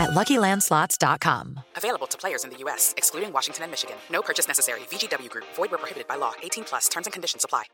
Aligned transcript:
at 0.00 0.10
LuckyLandSlots.com. 0.10 1.60
Available 1.76 2.06
to 2.08 2.16
players 2.16 2.44
in 2.44 2.50
the 2.50 2.56
U.S., 2.64 2.94
excluding 2.96 3.32
Washington 3.32 3.64
and 3.64 3.70
Michigan. 3.70 3.96
No 4.10 4.22
purchase 4.22 4.48
necessary. 4.48 4.80
VGW 4.90 5.28
Group. 5.28 5.44
Void 5.54 5.70
where 5.70 5.78
prohibited 5.78 6.08
by 6.08 6.16
law. 6.16 6.32
18 6.42 6.64
plus. 6.64 6.88
Terms 6.88 7.06
and 7.06 7.12
conditions 7.12 7.44
apply. 7.44 7.64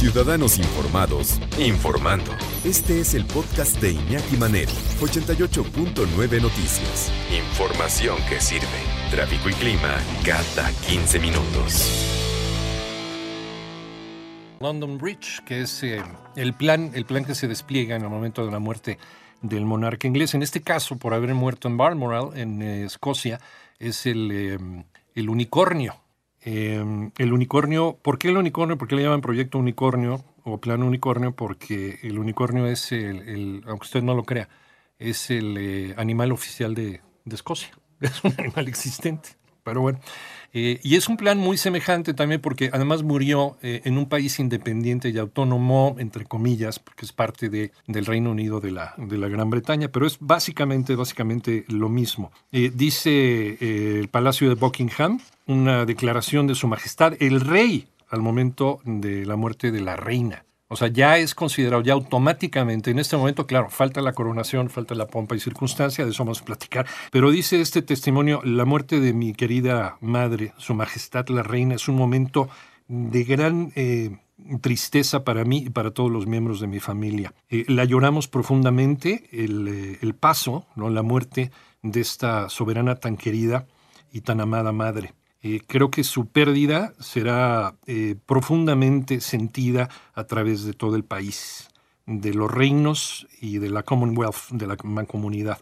Ciudadanos 0.00 0.58
informados, 0.58 1.38
informando. 1.58 2.32
Este 2.64 3.00
es 3.00 3.12
el 3.12 3.26
podcast 3.26 3.78
de 3.82 3.92
Iñaki 3.92 4.38
Manero, 4.38 4.72
88.9 5.00 6.40
Noticias. 6.40 7.12
Información 7.30 8.16
que 8.26 8.40
sirve. 8.40 8.66
Tráfico 9.10 9.50
y 9.50 9.52
clima 9.54 9.98
cada 10.24 10.72
15 10.88 11.18
minutos. 11.18 12.16
London 14.60 14.96
Bridge, 14.96 15.42
que 15.44 15.62
es 15.62 15.82
eh, 15.82 16.02
el, 16.36 16.54
plan, 16.54 16.92
el 16.94 17.04
plan 17.04 17.24
que 17.24 17.34
se 17.34 17.48
despliega 17.48 17.96
en 17.96 18.02
el 18.02 18.08
momento 18.08 18.44
de 18.46 18.52
la 18.52 18.58
muerte 18.58 18.98
del 19.42 19.64
monarca 19.64 20.06
inglés. 20.06 20.34
En 20.34 20.42
este 20.42 20.60
caso, 20.60 20.96
por 20.96 21.14
haber 21.14 21.34
muerto 21.34 21.68
en 21.68 21.76
Balmoral, 21.76 22.30
en 22.34 22.62
eh, 22.62 22.84
Escocia, 22.84 23.40
es 23.78 24.06
el, 24.06 24.84
el 25.14 25.30
unicornio 25.30 25.96
eh, 26.42 27.10
el 27.18 27.32
unicornio, 27.32 27.98
¿por 28.02 28.18
qué 28.18 28.28
el 28.28 28.36
unicornio? 28.36 28.78
¿Por 28.78 28.88
qué 28.88 28.96
le 28.96 29.02
llaman 29.02 29.20
proyecto 29.20 29.58
unicornio 29.58 30.24
o 30.44 30.58
plan 30.58 30.82
unicornio? 30.82 31.32
Porque 31.32 31.98
el 32.02 32.18
unicornio 32.18 32.66
es 32.66 32.92
el, 32.92 33.62
aunque 33.66 33.84
usted 33.84 34.02
no 34.02 34.14
lo 34.14 34.24
crea, 34.24 34.48
es 34.98 35.30
el 35.30 35.56
eh, 35.58 35.94
animal 35.98 36.32
oficial 36.32 36.74
de, 36.74 37.00
de 37.24 37.34
Escocia. 37.34 37.70
Es 38.00 38.24
un 38.24 38.34
animal 38.38 38.66
existente. 38.66 39.30
Pero 39.62 39.82
bueno, 39.82 40.00
eh, 40.52 40.80
y 40.82 40.96
es 40.96 41.08
un 41.08 41.16
plan 41.16 41.38
muy 41.38 41.56
semejante 41.56 42.14
también 42.14 42.40
porque 42.40 42.70
además 42.72 43.02
murió 43.02 43.56
eh, 43.62 43.82
en 43.84 43.98
un 43.98 44.08
país 44.08 44.38
independiente 44.40 45.10
y 45.10 45.18
autónomo, 45.18 45.96
entre 45.98 46.24
comillas, 46.24 46.78
porque 46.78 47.04
es 47.04 47.12
parte 47.12 47.48
de, 47.48 47.72
del 47.86 48.06
Reino 48.06 48.30
Unido 48.30 48.60
de 48.60 48.72
la, 48.72 48.94
de 48.96 49.18
la 49.18 49.28
Gran 49.28 49.50
Bretaña, 49.50 49.88
pero 49.88 50.06
es 50.06 50.18
básicamente, 50.20 50.96
básicamente 50.96 51.64
lo 51.68 51.88
mismo. 51.88 52.32
Eh, 52.52 52.72
dice 52.74 53.58
el 53.60 54.08
Palacio 54.08 54.48
de 54.48 54.54
Buckingham, 54.54 55.20
una 55.46 55.84
declaración 55.84 56.46
de 56.46 56.54
Su 56.54 56.68
Majestad, 56.68 57.14
el 57.20 57.40
rey, 57.40 57.88
al 58.08 58.20
momento 58.20 58.80
de 58.84 59.24
la 59.24 59.36
muerte 59.36 59.70
de 59.70 59.80
la 59.80 59.96
reina. 59.96 60.44
O 60.72 60.76
sea, 60.76 60.86
ya 60.86 61.18
es 61.18 61.34
considerado, 61.34 61.82
ya 61.82 61.94
automáticamente, 61.94 62.92
en 62.92 63.00
este 63.00 63.16
momento, 63.16 63.44
claro, 63.44 63.70
falta 63.70 64.00
la 64.00 64.12
coronación, 64.12 64.70
falta 64.70 64.94
la 64.94 65.08
pompa 65.08 65.34
y 65.34 65.40
circunstancia, 65.40 66.04
de 66.04 66.12
eso 66.12 66.22
vamos 66.22 66.42
a 66.42 66.44
platicar, 66.44 66.86
pero 67.10 67.32
dice 67.32 67.60
este 67.60 67.82
testimonio, 67.82 68.40
la 68.44 68.64
muerte 68.64 69.00
de 69.00 69.12
mi 69.12 69.34
querida 69.34 69.98
madre, 70.00 70.52
Su 70.58 70.74
Majestad 70.74 71.26
la 71.28 71.42
Reina, 71.42 71.74
es 71.74 71.88
un 71.88 71.96
momento 71.96 72.48
de 72.86 73.24
gran 73.24 73.72
eh, 73.74 74.16
tristeza 74.60 75.24
para 75.24 75.44
mí 75.44 75.64
y 75.66 75.70
para 75.70 75.90
todos 75.90 76.08
los 76.08 76.28
miembros 76.28 76.60
de 76.60 76.68
mi 76.68 76.78
familia. 76.78 77.34
Eh, 77.48 77.64
la 77.66 77.84
lloramos 77.84 78.28
profundamente, 78.28 79.28
el, 79.32 79.66
eh, 79.66 79.98
el 80.02 80.14
paso, 80.14 80.66
¿no? 80.76 80.88
la 80.88 81.02
muerte 81.02 81.50
de 81.82 82.00
esta 82.00 82.48
soberana 82.48 82.94
tan 82.94 83.16
querida 83.16 83.66
y 84.12 84.20
tan 84.20 84.40
amada 84.40 84.70
madre. 84.70 85.14
Eh, 85.42 85.62
creo 85.66 85.90
que 85.90 86.04
su 86.04 86.26
pérdida 86.26 86.92
será 86.98 87.76
eh, 87.86 88.16
profundamente 88.26 89.20
sentida 89.20 89.88
a 90.14 90.24
través 90.24 90.64
de 90.64 90.74
todo 90.74 90.96
el 90.96 91.04
país, 91.04 91.70
de 92.06 92.34
los 92.34 92.50
reinos 92.50 93.26
y 93.40 93.58
de 93.58 93.70
la 93.70 93.82
Commonwealth, 93.82 94.50
de 94.50 94.66
la 94.66 94.76
mancomunidad, 94.84 95.58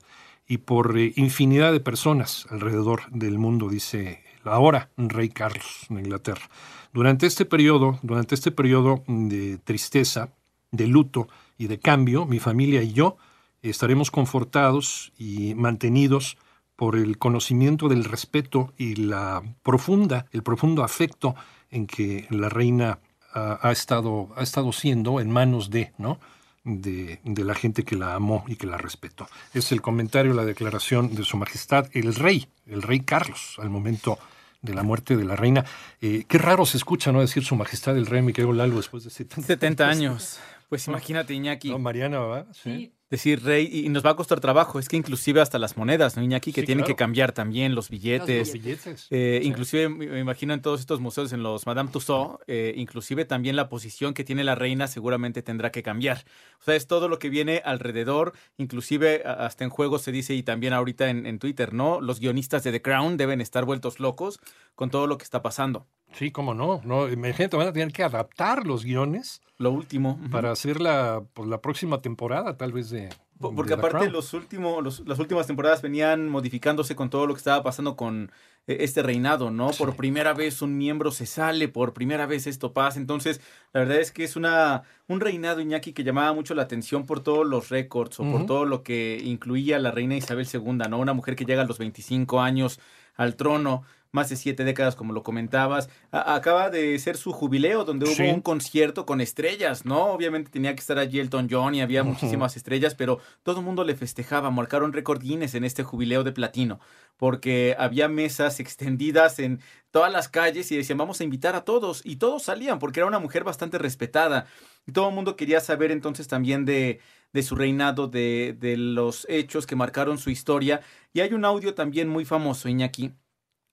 y 0.48 0.58
por 0.58 0.98
eh, 0.98 1.12
infinidad 1.16 1.72
de 1.72 1.80
personas 1.80 2.46
alrededor 2.50 3.08
del 3.10 3.38
mundo, 3.38 3.68
dice 3.68 4.24
ahora 4.44 4.90
rey 4.96 5.28
Carlos 5.28 5.86
de 5.88 6.00
Inglaterra. 6.00 6.48
Durante 6.92 7.26
este 7.26 7.44
periodo, 7.44 8.00
durante 8.02 8.34
este 8.34 8.50
periodo 8.50 9.04
de 9.06 9.58
tristeza, 9.58 10.30
de 10.72 10.86
luto 10.86 11.28
y 11.56 11.66
de 11.66 11.78
cambio, 11.78 12.26
mi 12.26 12.40
familia 12.40 12.82
y 12.82 12.92
yo 12.92 13.16
estaremos 13.62 14.10
confortados 14.10 15.12
y 15.18 15.54
mantenidos 15.54 16.36
por 16.78 16.94
el 16.94 17.18
conocimiento 17.18 17.88
del 17.88 18.04
respeto 18.04 18.72
y 18.78 18.94
la 18.94 19.42
profunda, 19.64 20.26
el 20.30 20.44
profundo 20.44 20.84
afecto 20.84 21.34
en 21.72 21.88
que 21.88 22.28
la 22.30 22.48
reina 22.48 23.00
ha, 23.34 23.72
estado, 23.72 24.28
ha 24.36 24.44
estado 24.44 24.70
siendo 24.70 25.18
en 25.18 25.28
manos 25.28 25.70
de, 25.70 25.92
¿no? 25.98 26.20
De, 26.62 27.18
de, 27.24 27.44
la 27.44 27.56
gente 27.56 27.82
que 27.82 27.96
la 27.96 28.14
amó 28.14 28.44
y 28.46 28.54
que 28.54 28.68
la 28.68 28.78
respetó. 28.78 29.26
Es 29.54 29.72
el 29.72 29.82
comentario, 29.82 30.34
la 30.34 30.44
declaración 30.44 31.16
de 31.16 31.24
Su 31.24 31.36
Majestad, 31.36 31.88
el 31.94 32.14
rey, 32.14 32.46
el 32.64 32.82
rey 32.82 33.00
Carlos, 33.00 33.56
al 33.58 33.70
momento 33.70 34.16
de 34.62 34.72
la 34.72 34.84
muerte 34.84 35.16
de 35.16 35.24
la 35.24 35.34
reina. 35.34 35.64
Eh, 36.00 36.26
qué 36.28 36.38
raro 36.38 36.64
se 36.64 36.76
escucha, 36.76 37.10
¿no? 37.10 37.20
Decir 37.20 37.42
Su 37.44 37.56
Majestad 37.56 37.96
el 37.96 38.06
rey 38.06 38.22
Miguel 38.22 38.56
Lalo 38.56 38.76
después 38.76 39.02
de 39.02 39.10
70, 39.10 39.48
70 39.48 39.88
años. 39.88 40.38
Pues 40.68 40.86
imagínate, 40.86 41.34
Iñaki. 41.34 41.70
No, 41.70 41.80
Mariana, 41.80 42.20
¿va? 42.20 42.46
Sí 42.52 42.92
decir 43.10 43.42
rey 43.42 43.68
y 43.72 43.88
nos 43.88 44.04
va 44.04 44.10
a 44.10 44.16
costar 44.16 44.40
trabajo. 44.40 44.78
Es 44.78 44.88
que 44.88 44.96
inclusive 44.96 45.40
hasta 45.40 45.58
las 45.58 45.76
monedas, 45.76 46.16
¿no, 46.16 46.22
Iñaki? 46.22 46.52
Que 46.52 46.62
tienen 46.62 46.84
que 46.84 46.94
cambiar 46.94 47.32
también 47.32 47.74
los 47.74 47.88
billetes. 47.88 48.48
Los 48.48 48.52
billetes. 48.52 49.06
Eh, 49.10 49.40
inclusive 49.44 49.88
me 49.88 50.18
imagino 50.18 50.54
en 50.54 50.62
todos 50.62 50.80
estos 50.80 51.00
museos, 51.00 51.32
en 51.32 51.42
los 51.42 51.66
Madame 51.66 51.90
Tussauds, 51.90 52.38
eh, 52.46 52.74
inclusive 52.76 53.24
también 53.24 53.56
la 53.56 53.68
posición 53.68 54.14
que 54.14 54.24
tiene 54.24 54.44
la 54.44 54.54
reina 54.54 54.86
seguramente 54.88 55.42
tendrá 55.42 55.70
que 55.70 55.82
cambiar. 55.82 56.24
O 56.60 56.64
sea, 56.64 56.74
es 56.74 56.86
todo 56.86 57.08
lo 57.08 57.18
que 57.18 57.30
viene 57.30 57.62
alrededor, 57.64 58.32
inclusive 58.56 59.22
hasta 59.24 59.64
en 59.64 59.70
juegos 59.70 60.02
se 60.02 60.12
dice 60.12 60.34
y 60.34 60.42
también 60.42 60.72
ahorita 60.72 61.08
en, 61.08 61.26
en 61.26 61.38
Twitter, 61.38 61.72
¿no? 61.72 62.00
Los 62.00 62.20
guionistas 62.20 62.62
de 62.64 62.72
The 62.72 62.82
Crown 62.82 63.16
deben 63.16 63.40
estar 63.40 63.64
vueltos 63.64 64.00
locos 64.00 64.40
con 64.74 64.90
todo 64.90 65.06
lo 65.06 65.18
que 65.18 65.24
está 65.24 65.42
pasando. 65.42 65.86
Sí, 66.12 66.30
cómo 66.30 66.54
no. 66.54 66.80
no 66.84 67.08
imagínate, 67.08 67.56
van 67.56 67.68
a 67.68 67.72
tener 67.72 67.92
que 67.92 68.02
adaptar 68.02 68.66
los 68.66 68.84
guiones. 68.84 69.40
Lo 69.58 69.70
último. 69.72 70.18
Para 70.30 70.52
hacer 70.52 70.80
la, 70.80 71.22
pues, 71.34 71.48
la 71.48 71.60
próxima 71.60 72.00
temporada, 72.00 72.56
tal 72.56 72.72
vez 72.72 72.90
de. 72.90 73.08
Porque 73.38 73.74
aparte 73.74 74.10
los 74.10 74.34
últimos, 74.34 75.02
las 75.06 75.18
últimas 75.18 75.46
temporadas 75.46 75.80
venían 75.80 76.28
modificándose 76.28 76.96
con 76.96 77.08
todo 77.08 77.26
lo 77.26 77.34
que 77.34 77.38
estaba 77.38 77.62
pasando 77.62 77.96
con 77.96 78.32
eh, 78.66 78.78
este 78.80 79.00
reinado, 79.00 79.52
¿no? 79.52 79.70
Por 79.70 79.94
primera 79.94 80.34
vez 80.34 80.60
un 80.60 80.76
miembro 80.76 81.12
se 81.12 81.24
sale, 81.24 81.68
por 81.68 81.92
primera 81.92 82.26
vez 82.26 82.48
esto 82.48 82.72
pasa. 82.72 82.98
Entonces, 82.98 83.40
la 83.72 83.80
verdad 83.80 83.98
es 83.98 84.10
que 84.10 84.24
es 84.24 84.34
una, 84.34 84.82
un 85.06 85.20
reinado, 85.20 85.60
Iñaki, 85.60 85.92
que 85.92 86.02
llamaba 86.02 86.32
mucho 86.32 86.54
la 86.54 86.62
atención 86.62 87.06
por 87.06 87.20
todos 87.20 87.46
los 87.46 87.68
récords 87.68 88.18
o 88.18 88.24
por 88.24 88.44
todo 88.46 88.64
lo 88.64 88.82
que 88.82 89.20
incluía 89.24 89.78
la 89.78 89.92
reina 89.92 90.16
Isabel 90.16 90.48
II, 90.52 90.88
¿no? 90.88 90.98
Una 90.98 91.12
mujer 91.12 91.36
que 91.36 91.44
llega 91.44 91.62
a 91.62 91.66
los 91.66 91.78
25 91.78 92.40
años 92.40 92.80
al 93.14 93.36
trono 93.36 93.84
más 94.10 94.28
de 94.30 94.36
siete 94.36 94.64
décadas, 94.64 94.96
como 94.96 95.12
lo 95.12 95.22
comentabas. 95.22 95.88
acaba 96.10 96.70
de 96.70 96.98
ser 96.98 97.16
su 97.16 97.32
jubileo, 97.32 97.84
donde 97.84 98.06
hubo 98.06 98.34
un 98.34 98.40
concierto 98.40 99.04
con 99.04 99.20
estrellas, 99.20 99.84
¿no? 99.84 100.06
Obviamente 100.06 100.50
tenía 100.50 100.74
que 100.74 100.80
estar 100.80 100.98
allí 100.98 101.20
Elton 101.20 101.48
John 101.50 101.74
y 101.74 101.82
había 101.82 102.04
muchísimas 102.04 102.56
estrellas, 102.56 102.94
pero 102.94 103.18
todo 103.42 103.58
el 103.60 103.64
mundo 103.64 103.84
le 103.84 103.94
festejaba, 103.94 104.50
marcaron 104.50 104.92
récord 104.92 105.20
Guinness 105.20 105.54
en 105.54 105.64
este 105.64 105.82
jubileo 105.82 106.24
de 106.24 106.32
platino, 106.32 106.80
porque 107.16 107.76
había 107.78 108.08
mesas 108.08 108.60
extendidas 108.60 109.38
en 109.38 109.60
todas 109.90 110.12
las 110.12 110.28
calles 110.28 110.70
y 110.72 110.76
decían, 110.76 110.98
vamos 110.98 111.20
a 111.20 111.24
invitar 111.24 111.54
a 111.54 111.64
todos, 111.64 112.02
y 112.04 112.16
todos 112.16 112.44
salían, 112.44 112.78
porque 112.78 113.00
era 113.00 113.06
una 113.06 113.18
mujer 113.18 113.44
bastante 113.44 113.78
respetada. 113.78 114.46
Y 114.86 114.92
todo 114.92 115.10
el 115.10 115.14
mundo 115.14 115.36
quería 115.36 115.60
saber 115.60 115.90
entonces 115.90 116.28
también 116.28 116.64
de, 116.64 117.00
de 117.32 117.42
su 117.42 117.56
reinado, 117.56 118.08
de, 118.08 118.56
de 118.58 118.78
los 118.78 119.26
hechos 119.28 119.66
que 119.66 119.76
marcaron 119.76 120.16
su 120.16 120.30
historia. 120.30 120.80
Y 121.12 121.20
hay 121.20 121.34
un 121.34 121.44
audio 121.44 121.74
también 121.74 122.08
muy 122.08 122.24
famoso, 122.24 122.68
Iñaki, 122.70 123.12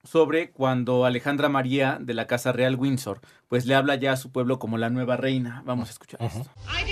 sobre 0.06 0.52
cuando 0.52 1.06
Alejandra 1.06 1.50
María 1.50 1.98
de 2.00 2.14
la 2.14 2.28
Casa 2.28 2.52
Real 2.52 2.76
Windsor 2.76 3.20
pues 3.48 3.66
le 3.66 3.76
habla 3.76 3.96
ya 3.96 4.14
a 4.14 4.18
su 4.18 4.32
pueblo 4.32 4.60
como 4.60 4.78
la 4.78 4.90
nueva 4.90 5.18
reina. 5.18 5.62
Vamos 5.66 5.90
a 5.90 5.92
escuchar 5.92 6.22
esto. 6.22 6.50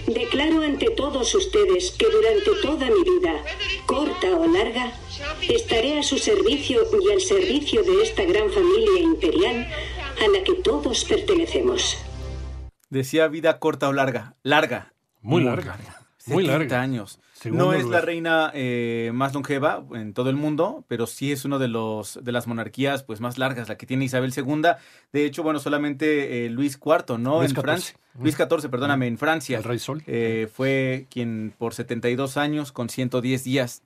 Declaro 0.07 0.61
ante 0.61 0.89
todos 0.91 1.33
ustedes 1.35 1.91
que 1.91 2.05
durante 2.09 2.51
toda 2.61 2.85
mi 2.87 3.03
vida, 3.03 3.33
corta 3.85 4.35
o 4.35 4.47
larga, 4.47 4.91
estaré 5.41 5.99
a 5.99 6.03
su 6.03 6.17
servicio 6.17 6.81
y 7.01 7.11
al 7.11 7.21
servicio 7.21 7.83
de 7.83 8.03
esta 8.03 8.23
gran 8.23 8.49
familia 8.51 9.01
imperial 9.01 9.67
a 10.23 10.27
la 10.27 10.43
que 10.43 10.53
todos 10.55 11.03
pertenecemos. 11.05 11.97
Decía 12.89 13.27
vida 13.27 13.59
corta 13.59 13.89
o 13.89 13.93
larga, 13.93 14.35
larga. 14.43 14.93
Muy 15.21 15.43
larga. 15.43 16.02
Muy 16.27 16.45
larga. 16.45 16.81
años 16.81 17.19
no 17.51 17.73
es 17.73 17.85
la 17.85 18.01
reina 18.01 18.51
eh, 18.53 19.11
más 19.13 19.33
longeva 19.33 19.83
en 19.93 20.13
todo 20.13 20.29
el 20.29 20.35
mundo, 20.35 20.85
pero 20.87 21.07
sí 21.07 21.31
es 21.31 21.45
uno 21.45 21.59
de 21.59 21.67
los 21.67 22.19
de 22.23 22.31
las 22.31 22.47
monarquías 22.47 23.03
pues 23.03 23.19
más 23.19 23.37
largas, 23.37 23.69
la 23.69 23.77
que 23.77 23.85
tiene 23.85 24.05
Isabel 24.05 24.33
II. 24.35 24.61
De 25.11 25.25
hecho, 25.25 25.43
bueno, 25.43 25.59
solamente 25.59 26.45
eh, 26.45 26.49
Luis 26.49 26.79
IV, 26.83 27.17
¿no? 27.19 27.39
Luis 27.39 27.51
en 27.51 27.61
Francia. 27.61 27.95
Luis 28.19 28.35
XIV, 28.35 28.69
perdóname, 28.69 29.07
en 29.07 29.17
Francia. 29.17 29.57
El 29.57 29.63
rey 29.63 29.79
Sol. 29.79 30.03
Eh, 30.05 30.47
fue 30.51 31.07
quien 31.09 31.53
por 31.57 31.73
72 31.73 32.37
años, 32.37 32.71
con 32.71 32.89
110 32.89 33.43
días, 33.43 33.83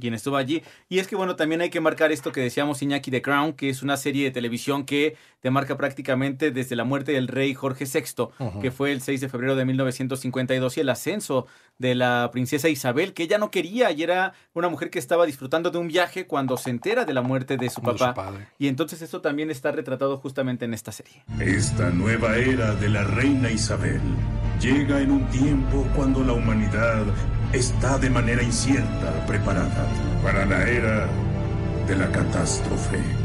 quien 0.00 0.14
estuvo 0.14 0.36
allí. 0.36 0.62
Y 0.88 0.98
es 0.98 1.06
que, 1.06 1.16
bueno, 1.16 1.36
también 1.36 1.60
hay 1.60 1.70
que 1.70 1.80
marcar 1.80 2.12
esto 2.12 2.32
que 2.32 2.40
decíamos 2.40 2.82
Iñaki 2.82 3.10
The 3.10 3.22
Crown, 3.22 3.52
que 3.52 3.68
es 3.68 3.82
una 3.82 3.96
serie 3.96 4.24
de 4.24 4.30
televisión 4.30 4.84
que 4.84 5.16
te 5.40 5.50
marca 5.50 5.76
prácticamente 5.76 6.50
desde 6.50 6.74
la 6.76 6.84
muerte 6.84 7.12
del 7.12 7.28
rey 7.28 7.54
Jorge 7.54 7.84
VI, 7.84 8.28
que 8.60 8.70
fue 8.70 8.92
el 8.92 9.00
6 9.02 9.20
de 9.20 9.28
febrero 9.28 9.56
de 9.56 9.64
1952, 9.64 10.76
y 10.76 10.80
el 10.80 10.88
ascenso 10.88 11.46
de 11.78 11.94
la 11.94 12.30
princesa 12.32 12.68
Isabel, 12.68 13.12
que 13.14 13.24
ella 13.24 13.38
no 13.38 13.50
quería 13.50 13.90
y 13.92 14.02
era 14.02 14.32
una 14.54 14.68
mujer 14.68 14.90
que 14.90 14.98
estaba 14.98 15.26
disfrutando 15.26 15.70
de 15.70 15.78
un 15.78 15.88
viaje 15.88 16.26
cuando 16.26 16.56
se 16.56 16.70
entera 16.70 17.04
de 17.04 17.12
la 17.14 17.20
muerte 17.22 17.56
de 17.56 17.68
su 17.70 17.80
De 17.80 17.92
su 17.92 17.98
papá. 17.98 18.14
padre. 18.14 18.46
y 18.58 18.68
entonces 18.68 19.02
esto 19.02 19.20
también 19.20 19.50
está 19.50 19.70
retratado 19.72 20.16
justamente 20.16 20.64
en 20.64 20.72
esta 20.74 20.92
serie. 20.92 21.24
Esta 21.40 21.90
nueva 21.90 22.36
era 22.36 22.74
de 22.74 22.88
la 22.88 23.04
reina 23.04 23.50
Isabel 23.50 24.00
llega 24.60 25.00
en 25.00 25.10
un 25.10 25.26
tiempo 25.30 25.86
cuando 25.96 26.22
la 26.24 26.32
humanidad 26.32 27.04
está 27.54 27.98
de 27.98 28.10
manera 28.10 28.42
incierta 28.42 29.26
preparada 29.26 29.86
para 30.22 30.44
la 30.44 30.68
era 30.68 31.06
de 31.86 31.96
la 31.96 32.10
catástrofe. 32.10 33.23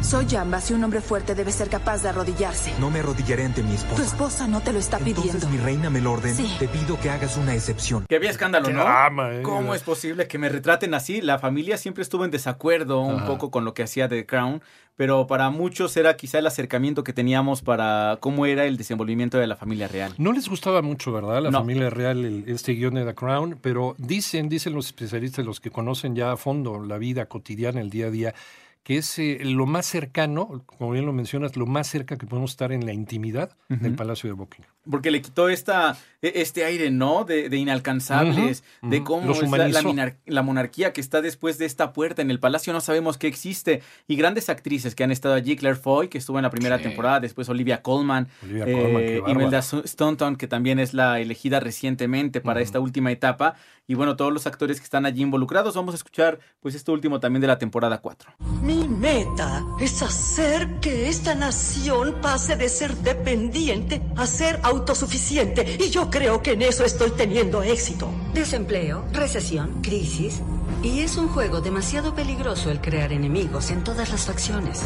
Soy 0.00 0.26
Jambas 0.26 0.70
y 0.70 0.74
un 0.74 0.84
hombre 0.84 1.00
fuerte 1.02 1.34
debe 1.34 1.50
ser 1.52 1.68
capaz 1.68 2.02
de 2.02 2.08
arrodillarse. 2.08 2.72
No 2.80 2.88
me 2.88 3.00
arrodillaré 3.00 3.44
ante 3.44 3.62
mi 3.62 3.70
Tu 3.70 3.74
esposa. 3.76 4.02
esposa 4.04 4.46
no 4.46 4.60
te 4.62 4.72
lo 4.72 4.78
está 4.78 4.96
Entonces, 4.98 5.22
pidiendo. 5.24 5.48
mi 5.50 5.58
reina 5.58 5.90
me 5.90 6.00
lo 6.00 6.12
ordena. 6.12 6.34
Sí. 6.36 6.50
Te 6.58 6.66
pido 6.68 6.98
que 6.98 7.10
hagas 7.10 7.36
una 7.36 7.52
excepción. 7.54 8.06
Que 8.08 8.16
había 8.16 8.30
escándalo, 8.30 8.68
Qué 8.68 8.74
¿no? 8.74 8.80
drama, 8.84 9.34
eh. 9.34 9.42
¿Cómo 9.42 9.74
es 9.74 9.82
posible 9.82 10.26
que 10.26 10.38
me 10.38 10.48
retraten 10.48 10.94
así? 10.94 11.20
La 11.20 11.38
familia 11.38 11.76
siempre 11.76 12.02
estuvo 12.02 12.24
en 12.24 12.30
desacuerdo 12.30 13.00
un 13.02 13.26
poco 13.26 13.50
con 13.50 13.64
lo 13.66 13.74
que 13.74 13.82
hacía 13.82 14.08
The 14.08 14.24
Crown, 14.24 14.62
pero 14.96 15.26
para 15.26 15.50
muchos 15.50 15.94
era 15.96 16.16
quizá 16.16 16.38
el 16.38 16.46
acercamiento 16.46 17.04
que 17.04 17.12
teníamos 17.12 17.60
para 17.60 18.16
cómo 18.20 18.46
era 18.46 18.64
el 18.64 18.76
desenvolvimiento 18.78 19.36
de 19.36 19.46
la 19.46 19.56
familia 19.56 19.88
real. 19.88 20.14
No 20.16 20.32
les 20.32 20.48
gustaba 20.48 20.80
mucho, 20.80 21.12
¿verdad? 21.12 21.42
La 21.42 21.50
No. 21.50 21.58
familia 21.58 21.90
real, 21.90 22.24
el- 22.24 22.44
este 22.46 22.72
guion 22.72 22.94
de 22.94 23.04
The 23.04 23.14
Crown, 23.14 23.58
pero 23.60 23.94
dicen, 23.98 24.48
dicen 24.48 24.72
los 24.74 24.86
especialistas, 24.86 25.44
los 25.44 25.60
que 25.60 25.70
conocen 25.70 26.14
ya 26.16 26.32
a 26.32 26.36
fondo 26.36 26.82
la 26.82 26.96
vida 26.98 27.26
cotidiana, 27.26 27.80
el 27.80 27.90
día 27.90 28.06
a 28.06 28.10
día, 28.10 28.34
que 28.82 28.96
es 28.98 29.18
eh, 29.18 29.38
lo 29.42 29.66
más 29.66 29.84
cercano, 29.86 30.62
como 30.64 30.92
bien 30.92 31.04
lo 31.04 31.12
mencionas, 31.12 31.56
lo 31.56 31.66
más 31.66 31.86
cerca 31.88 32.16
que 32.16 32.26
podemos 32.26 32.52
estar 32.52 32.72
en 32.72 32.86
la 32.86 32.92
intimidad 32.94 33.50
del 33.68 33.94
Palacio 33.94 34.28
de 34.28 34.34
Buckingham. 34.34 34.70
Porque 34.90 35.10
le 35.10 35.20
quitó 35.20 35.50
esta, 35.50 35.98
e- 36.22 36.32
este 36.36 36.64
aire, 36.64 36.90
¿no? 36.90 37.24
De, 37.24 37.50
de 37.50 37.56
inalcanzables, 37.58 38.64
de 38.80 39.04
cómo 39.04 39.32
es 39.32 39.42
la, 39.42 39.42
la 39.42 39.48
humanizó. 39.80 39.88
minar- 39.88 40.16
la 40.24 40.40
monarquía 40.42 40.94
que 40.94 41.02
está 41.02 41.20
después 41.20 41.58
de 41.58 41.66
esta 41.66 41.92
puerta. 41.92 42.22
En 42.22 42.30
el 42.30 42.40
palacio 42.40 42.72
no 42.72 42.80
sabemos 42.80 43.18
qué 43.18 43.26
existe. 43.26 43.82
Y 44.06 44.16
grandes 44.16 44.48
actrices 44.48 44.94
que 44.94 45.04
han 45.04 45.10
estado 45.10 45.34
allí. 45.34 45.56
Claire 45.56 45.76
Foy, 45.78 46.08
que 46.08 46.16
estuvo 46.16 46.38
en 46.38 46.44
la 46.44 46.50
primera 46.50 46.78
Sí. 46.78 46.84
temporada. 46.84 47.20
Después 47.20 47.50
Olivia 47.50 47.82
Colman. 47.82 48.28
Olivia 48.42 48.64
Colman, 48.64 49.02
eh. 49.02 49.22
Imelda 49.26 49.60
Staunton, 49.60 50.36
que 50.36 50.46
también 50.48 50.78
es 50.78 50.94
la 50.94 51.20
elegida 51.20 51.60
recientemente 51.60 52.40
para 52.40 52.62
esta 52.62 52.80
última 52.80 53.12
etapa. 53.12 53.56
Y 53.86 53.94
bueno, 53.94 54.16
todos 54.16 54.32
los 54.32 54.46
actores 54.46 54.78
que 54.80 54.84
están 54.84 55.04
allí 55.04 55.20
involucrados. 55.22 55.74
Vamos 55.74 55.92
a 55.94 55.96
escuchar 55.96 56.38
pues 56.60 56.74
este 56.74 56.90
último 56.90 57.20
también 57.20 57.42
de 57.42 57.46
la 57.48 57.58
temporada 57.58 57.98
4. 57.98 58.32
Mi 58.68 58.86
meta 58.86 59.64
es 59.80 60.02
hacer 60.02 60.78
que 60.80 61.08
esta 61.08 61.34
nación 61.34 62.16
pase 62.20 62.54
de 62.54 62.68
ser 62.68 62.94
dependiente 62.98 64.02
a 64.14 64.26
ser 64.26 64.60
autosuficiente. 64.62 65.78
Y 65.80 65.88
yo 65.88 66.10
creo 66.10 66.42
que 66.42 66.52
en 66.52 66.60
eso 66.60 66.84
estoy 66.84 67.12
teniendo 67.12 67.62
éxito. 67.62 68.10
Desempleo, 68.34 69.06
recesión, 69.10 69.80
crisis. 69.80 70.42
Y 70.82 71.00
es 71.00 71.16
un 71.16 71.28
juego 71.28 71.62
demasiado 71.62 72.14
peligroso 72.14 72.70
el 72.70 72.82
crear 72.82 73.10
enemigos 73.10 73.70
en 73.70 73.82
todas 73.82 74.10
las 74.10 74.26
facciones. 74.26 74.82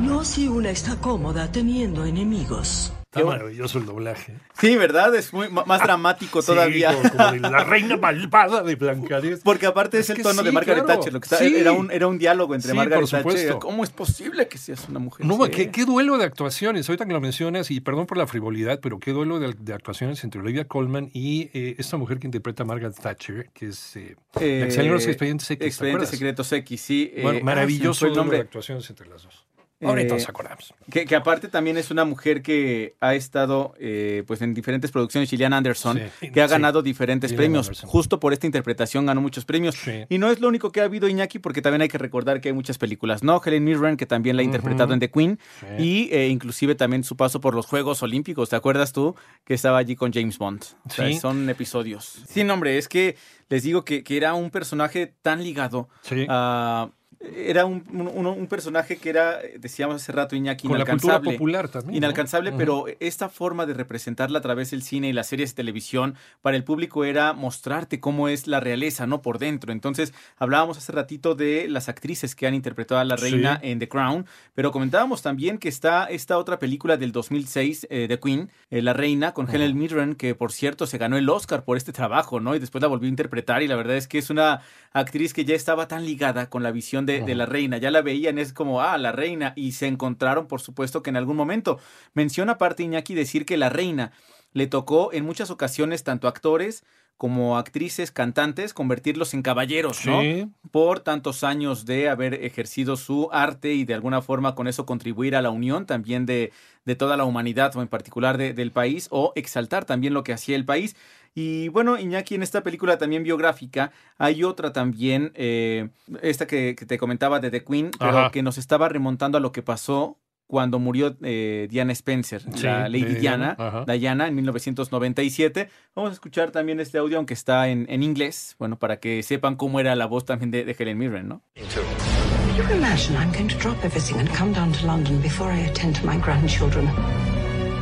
No 0.00 0.24
si 0.24 0.48
una 0.48 0.70
está 0.70 0.96
cómoda 0.96 1.52
teniendo 1.52 2.06
enemigos. 2.06 2.90
Está 3.12 3.24
maravilloso 3.24 3.78
el 3.78 3.86
doblaje. 3.86 4.36
Sí, 4.60 4.76
¿verdad? 4.76 5.12
Es 5.16 5.32
muy 5.32 5.48
más 5.48 5.82
dramático 5.82 6.44
todavía. 6.44 6.92
Sí, 6.92 7.08
como, 7.10 7.10
como 7.16 7.32
de 7.32 7.40
la 7.40 7.64
reina 7.64 7.96
malvada 7.96 8.62
de 8.62 8.76
Blancanieves. 8.76 9.40
Porque 9.42 9.66
aparte 9.66 9.98
es, 9.98 10.08
Es 10.08 10.16
el 10.16 10.22
tono 10.22 10.44
de 10.44 10.52
Margaret 10.52 10.84
claro. 10.84 11.00
Thatcher. 11.00 11.12
Lo 11.14 11.18
que 11.20 11.24
está- 11.26 11.38
Sí. 11.38 11.56
era, 11.56 11.72
un, 11.72 11.90
era 11.90 12.06
un 12.06 12.18
diálogo 12.18 12.54
entre 12.54 12.72
Margaret 12.72 13.10
Thatcher. 13.10 13.54
¿Cómo 13.58 13.82
es 13.82 13.90
posible 13.90 14.46
que 14.46 14.58
seas 14.58 14.88
una 14.88 15.00
mujer? 15.00 15.26
No, 15.26 15.44
Sí. 15.46 15.50
¿qué, 15.50 15.70
qué 15.72 15.84
duelo 15.84 16.18
de 16.18 16.24
actuaciones. 16.24 16.88
Ahorita 16.88 17.04
que 17.04 17.12
lo 17.12 17.20
mencionas, 17.20 17.72
y 17.72 17.80
perdón 17.80 18.06
por 18.06 18.16
la 18.16 18.28
frivolidad, 18.28 18.78
pero 18.80 19.00
qué 19.00 19.10
duelo 19.10 19.40
de, 19.40 19.54
de 19.58 19.72
actuaciones 19.74 20.22
entre 20.22 20.40
Olivia 20.40 20.66
Colman 20.68 21.10
y 21.12 21.50
eh, 21.52 21.74
esta 21.78 21.96
mujer 21.96 22.20
que 22.20 22.28
interpreta 22.28 22.62
a 22.62 22.66
Margaret 22.66 22.94
Thatcher, 22.94 23.50
que 23.52 23.66
es 23.70 23.96
eh, 23.96 24.14
en 24.36 24.88
los 24.92 25.04
Eh, 25.04 25.10
Expedientes 25.10 25.50
X. 25.50 25.58
¿te 25.58 25.66
Expedientes? 25.66 26.08
Secretos 26.10 26.52
X, 26.52 26.80
sí. 26.80 27.12
eh, 27.12 27.22
Bueno, 27.22 27.30
ah, 27.30 27.32
se 27.32 27.38
me 27.40 27.44
maravilloso 27.44 28.06
el 28.06 28.14
duelo 28.14 28.30
de 28.30 28.38
actuaciones 28.38 28.88
entre 28.88 29.08
las 29.08 29.24
dos. 29.24 29.46
Ahorita 29.82 30.16
Eh, 30.16 30.24
acordamos. 30.28 30.74
Que, 30.90 31.06
que 31.06 31.16
aparte 31.16 31.48
también 31.48 31.76
es 31.78 31.90
una 31.90 32.04
mujer 32.04 32.42
que 32.42 32.96
ha 33.00 33.14
estado 33.14 33.74
eh, 33.78 34.24
pues 34.26 34.42
en 34.42 34.52
diferentes 34.52 34.90
producciones, 34.90 35.30
Gillian 35.30 35.52
Anderson, 35.54 36.00
Sí, 36.20 36.30
que 36.30 36.42
ha 36.42 36.48
sí. 36.48 36.52
ganado 36.52 36.82
diferentes 36.82 37.30
Gillian 37.30 37.44
premios. 37.44 37.66
Anderson. 37.68 37.88
Justo 37.88 38.20
por 38.20 38.32
esta 38.32 38.46
interpretación 38.46 39.06
ganó 39.06 39.20
muchos 39.20 39.44
premios. 39.44 39.74
Sí. 39.76 40.04
Y 40.08 40.18
no 40.18 40.30
es 40.30 40.40
lo 40.40 40.48
único 40.48 40.70
que 40.70 40.80
ha 40.80 40.84
habido 40.84 41.08
Iñaki, 41.08 41.38
porque 41.38 41.62
también 41.62 41.80
hay 41.82 41.88
que 41.88 41.98
recordar 41.98 42.40
que 42.40 42.48
hay 42.48 42.54
muchas 42.54 42.76
películas, 42.78 43.22
¿no? 43.22 43.40
Helen 43.44 43.64
Mirren, 43.64 43.96
que 43.96 44.06
también 44.06 44.36
la 44.36 44.42
ha 44.42 44.44
interpretado 44.44 44.92
en 44.92 45.00
The 45.00 45.10
Queen, 45.10 45.38
y 45.78 46.08
eh, 46.12 46.28
inclusive 46.28 46.74
también 46.74 47.02
su 47.02 47.16
paso 47.16 47.40
por 47.40 47.54
los 47.54 47.66
Juegos 47.66 48.02
Olímpicos. 48.02 48.50
¿Te 48.50 48.56
acuerdas 48.56 48.92
tú 48.92 49.14
que 49.44 49.54
estaba 49.54 49.78
allí 49.78 49.96
con 49.96 50.12
James 50.12 50.36
Bond? 50.38 50.62
O 50.86 50.90
sea, 50.90 51.10
son 51.18 51.48
episodios. 51.48 52.22
Sí, 52.28 52.44
no, 52.44 52.54
hombre, 52.54 52.76
es 52.76 52.86
que 52.88 53.16
les 53.48 53.62
digo 53.62 53.84
que, 53.84 54.04
que 54.04 54.16
era 54.16 54.34
un 54.34 54.50
personaje 54.50 55.14
tan 55.22 55.42
ligado 55.42 55.88
a... 56.28 56.90
Era 57.22 57.66
un, 57.66 57.84
un- 57.92 58.26
un 58.26 58.46
personaje 58.46 58.96
que 58.96 59.10
era, 59.10 59.38
decíamos 59.58 59.96
hace 59.96 60.10
rato, 60.10 60.36
Iñaki, 60.36 60.66
Con 60.66 60.78
la 60.78 60.86
cultura 60.86 61.14
inalcanzable. 61.16 61.32
popular 61.32 61.68
también. 61.68 61.96
Inalcanzable, 61.98 62.50
pero 62.52 62.86
esta 62.98 63.28
forma 63.28 63.66
de 63.66 63.74
representarla 63.74 64.38
a 64.38 64.42
través 64.42 64.70
del 64.70 64.82
cine 64.82 65.10
y 65.10 65.12
las 65.12 65.26
series 65.26 65.50
de 65.50 65.56
televisión 65.56 66.14
para 66.40 66.56
el 66.56 66.64
público 66.64 67.04
era 67.04 67.34
mostrarte 67.34 68.00
cómo 68.00 68.28
es 68.28 68.46
la 68.46 68.58
realeza, 68.60 69.06
¿no? 69.06 69.20
Por 69.20 69.38
dentro. 69.38 69.70
Entonces, 69.70 70.14
hablábamos 70.38 70.78
hace 70.78 70.92
ratito 70.92 71.34
de 71.34 71.68
las 71.68 71.90
actrices 71.90 72.34
que 72.34 72.46
han 72.46 72.54
interpretado 72.54 73.02
a 73.02 73.04
la 73.04 73.18
Sí. 73.18 73.30
reina 73.30 73.58
en 73.62 73.78
The 73.80 73.88
Crown, 73.88 74.24
pero 74.54 74.72
comentábamos 74.72 75.20
también 75.20 75.58
que 75.58 75.68
está 75.68 76.06
esta 76.06 76.38
otra 76.38 76.58
película 76.58 76.96
del 76.96 77.12
2006, 77.12 77.86
eh, 77.90 78.06
The 78.08 78.18
Queen, 78.18 78.50
eh, 78.70 78.80
La 78.80 78.94
Reina, 78.94 79.34
con 79.34 79.46
Helen 79.54 79.76
Mirren, 79.76 80.14
que 80.14 80.34
por 80.34 80.52
cierto 80.52 80.86
se 80.86 80.96
ganó 80.96 81.18
el 81.18 81.28
Oscar 81.28 81.64
por 81.64 81.76
este 81.76 81.92
trabajo, 81.92 82.40
¿no? 82.40 82.54
Y 82.54 82.58
después 82.60 82.80
la 82.80 82.88
volvió 82.88 83.08
a 83.08 83.10
interpretar 83.10 83.62
y 83.62 83.68
la 83.68 83.76
verdad 83.76 83.96
es 83.98 84.08
que 84.08 84.16
es 84.16 84.30
una 84.30 84.62
actriz 84.92 85.34
que 85.34 85.44
ya 85.44 85.54
estaba 85.54 85.86
tan 85.86 86.06
ligada 86.06 86.48
con 86.48 86.62
la 86.62 86.70
visión 86.72 87.04
de, 87.06 87.09
de 87.18 87.34
la 87.34 87.46
reina, 87.46 87.78
ya 87.78 87.90
la 87.90 88.02
veían, 88.02 88.38
es 88.38 88.52
como, 88.52 88.80
ah, 88.80 88.96
la 88.96 89.10
reina, 89.10 89.52
y 89.56 89.72
se 89.72 89.88
encontraron, 89.88 90.46
por 90.46 90.60
supuesto, 90.60 91.02
que 91.02 91.10
en 91.10 91.16
algún 91.16 91.36
momento. 91.36 91.78
Menciona 92.14 92.52
aparte 92.52 92.84
Iñaki 92.84 93.14
decir 93.14 93.44
que 93.44 93.56
la 93.56 93.68
reina 93.68 94.12
le 94.52 94.66
tocó 94.66 95.12
en 95.12 95.24
muchas 95.24 95.50
ocasiones 95.50 96.04
tanto 96.04 96.28
actores 96.28 96.84
como 97.16 97.58
actrices, 97.58 98.10
cantantes, 98.12 98.72
convertirlos 98.72 99.34
en 99.34 99.42
caballeros, 99.42 100.06
¿no? 100.06 100.22
Sí. 100.22 100.48
Por 100.70 101.00
tantos 101.00 101.44
años 101.44 101.84
de 101.84 102.08
haber 102.08 102.32
ejercido 102.32 102.96
su 102.96 103.28
arte 103.30 103.74
y 103.74 103.84
de 103.84 103.92
alguna 103.92 104.22
forma 104.22 104.54
con 104.54 104.66
eso 104.66 104.86
contribuir 104.86 105.36
a 105.36 105.42
la 105.42 105.50
unión 105.50 105.84
también 105.84 106.24
de, 106.24 106.50
de 106.86 106.96
toda 106.96 107.18
la 107.18 107.24
humanidad 107.24 107.76
o 107.76 107.82
en 107.82 107.88
particular 107.88 108.38
de- 108.38 108.54
del 108.54 108.72
país 108.72 109.06
o 109.10 109.32
exaltar 109.36 109.84
también 109.84 110.14
lo 110.14 110.24
que 110.24 110.32
hacía 110.32 110.56
el 110.56 110.64
país. 110.64 110.96
Y 111.34 111.68
bueno, 111.68 111.98
Iñaki, 111.98 112.36
en 112.36 112.42
esta 112.42 112.62
película 112.62 112.96
también 112.96 113.22
biográfica 113.22 113.92
hay 114.16 114.42
otra 114.42 114.72
también, 114.72 115.30
eh, 115.34 115.90
esta 116.22 116.46
que, 116.46 116.74
que 116.74 116.86
te 116.86 116.96
comentaba 116.96 117.38
de 117.38 117.50
The 117.50 117.64
Queen, 117.64 117.90
pero 117.98 118.18
Ajá. 118.18 118.30
que 118.30 118.42
nos 118.42 118.56
estaba 118.56 118.88
remontando 118.88 119.36
a 119.36 119.42
lo 119.42 119.52
que 119.52 119.62
pasó 119.62 120.16
cuando 120.50 120.80
murió 120.80 121.16
eh, 121.22 121.68
Diana 121.70 121.92
Spencer, 121.92 122.42
Sí, 122.54 122.64
la 122.64 122.88
Lady 122.88 123.04
de 123.04 123.14
Diana, 123.20 123.54
Diana. 123.56 123.84
Diana 123.94 124.26
en 124.28 124.34
1997. 124.34 125.70
Vamos 125.94 126.10
a 126.10 126.14
escuchar 126.14 126.50
también 126.50 126.80
este 126.80 126.98
audio, 126.98 127.18
aunque 127.18 127.34
está 127.34 127.68
en, 127.68 127.86
en 127.88 128.02
inglés, 128.02 128.56
bueno, 128.58 128.76
para 128.78 128.98
que 128.98 129.22
sepan 129.22 129.54
cómo 129.54 129.78
era 129.78 129.94
la 129.94 130.06
voz 130.06 130.24
también 130.24 130.50
de, 130.50 130.64
de 130.64 130.76
Helen 130.76 130.98
Mirren, 130.98 131.28
¿no? 131.28 131.42
You 131.56 132.64
imagine 132.76 133.16
I'm 133.16 133.32
going 133.32 133.48
to 133.48 133.56
drop 133.56 133.82
everything 133.84 134.18
and 134.18 134.28
come 134.36 134.52
down 134.52 134.72
to 134.72 134.86
London 134.86 135.20
before 135.22 135.50
I 135.50 135.60
attend 135.70 135.94
to 136.00 136.04
my 136.04 136.18
grandchildren. 136.18 136.86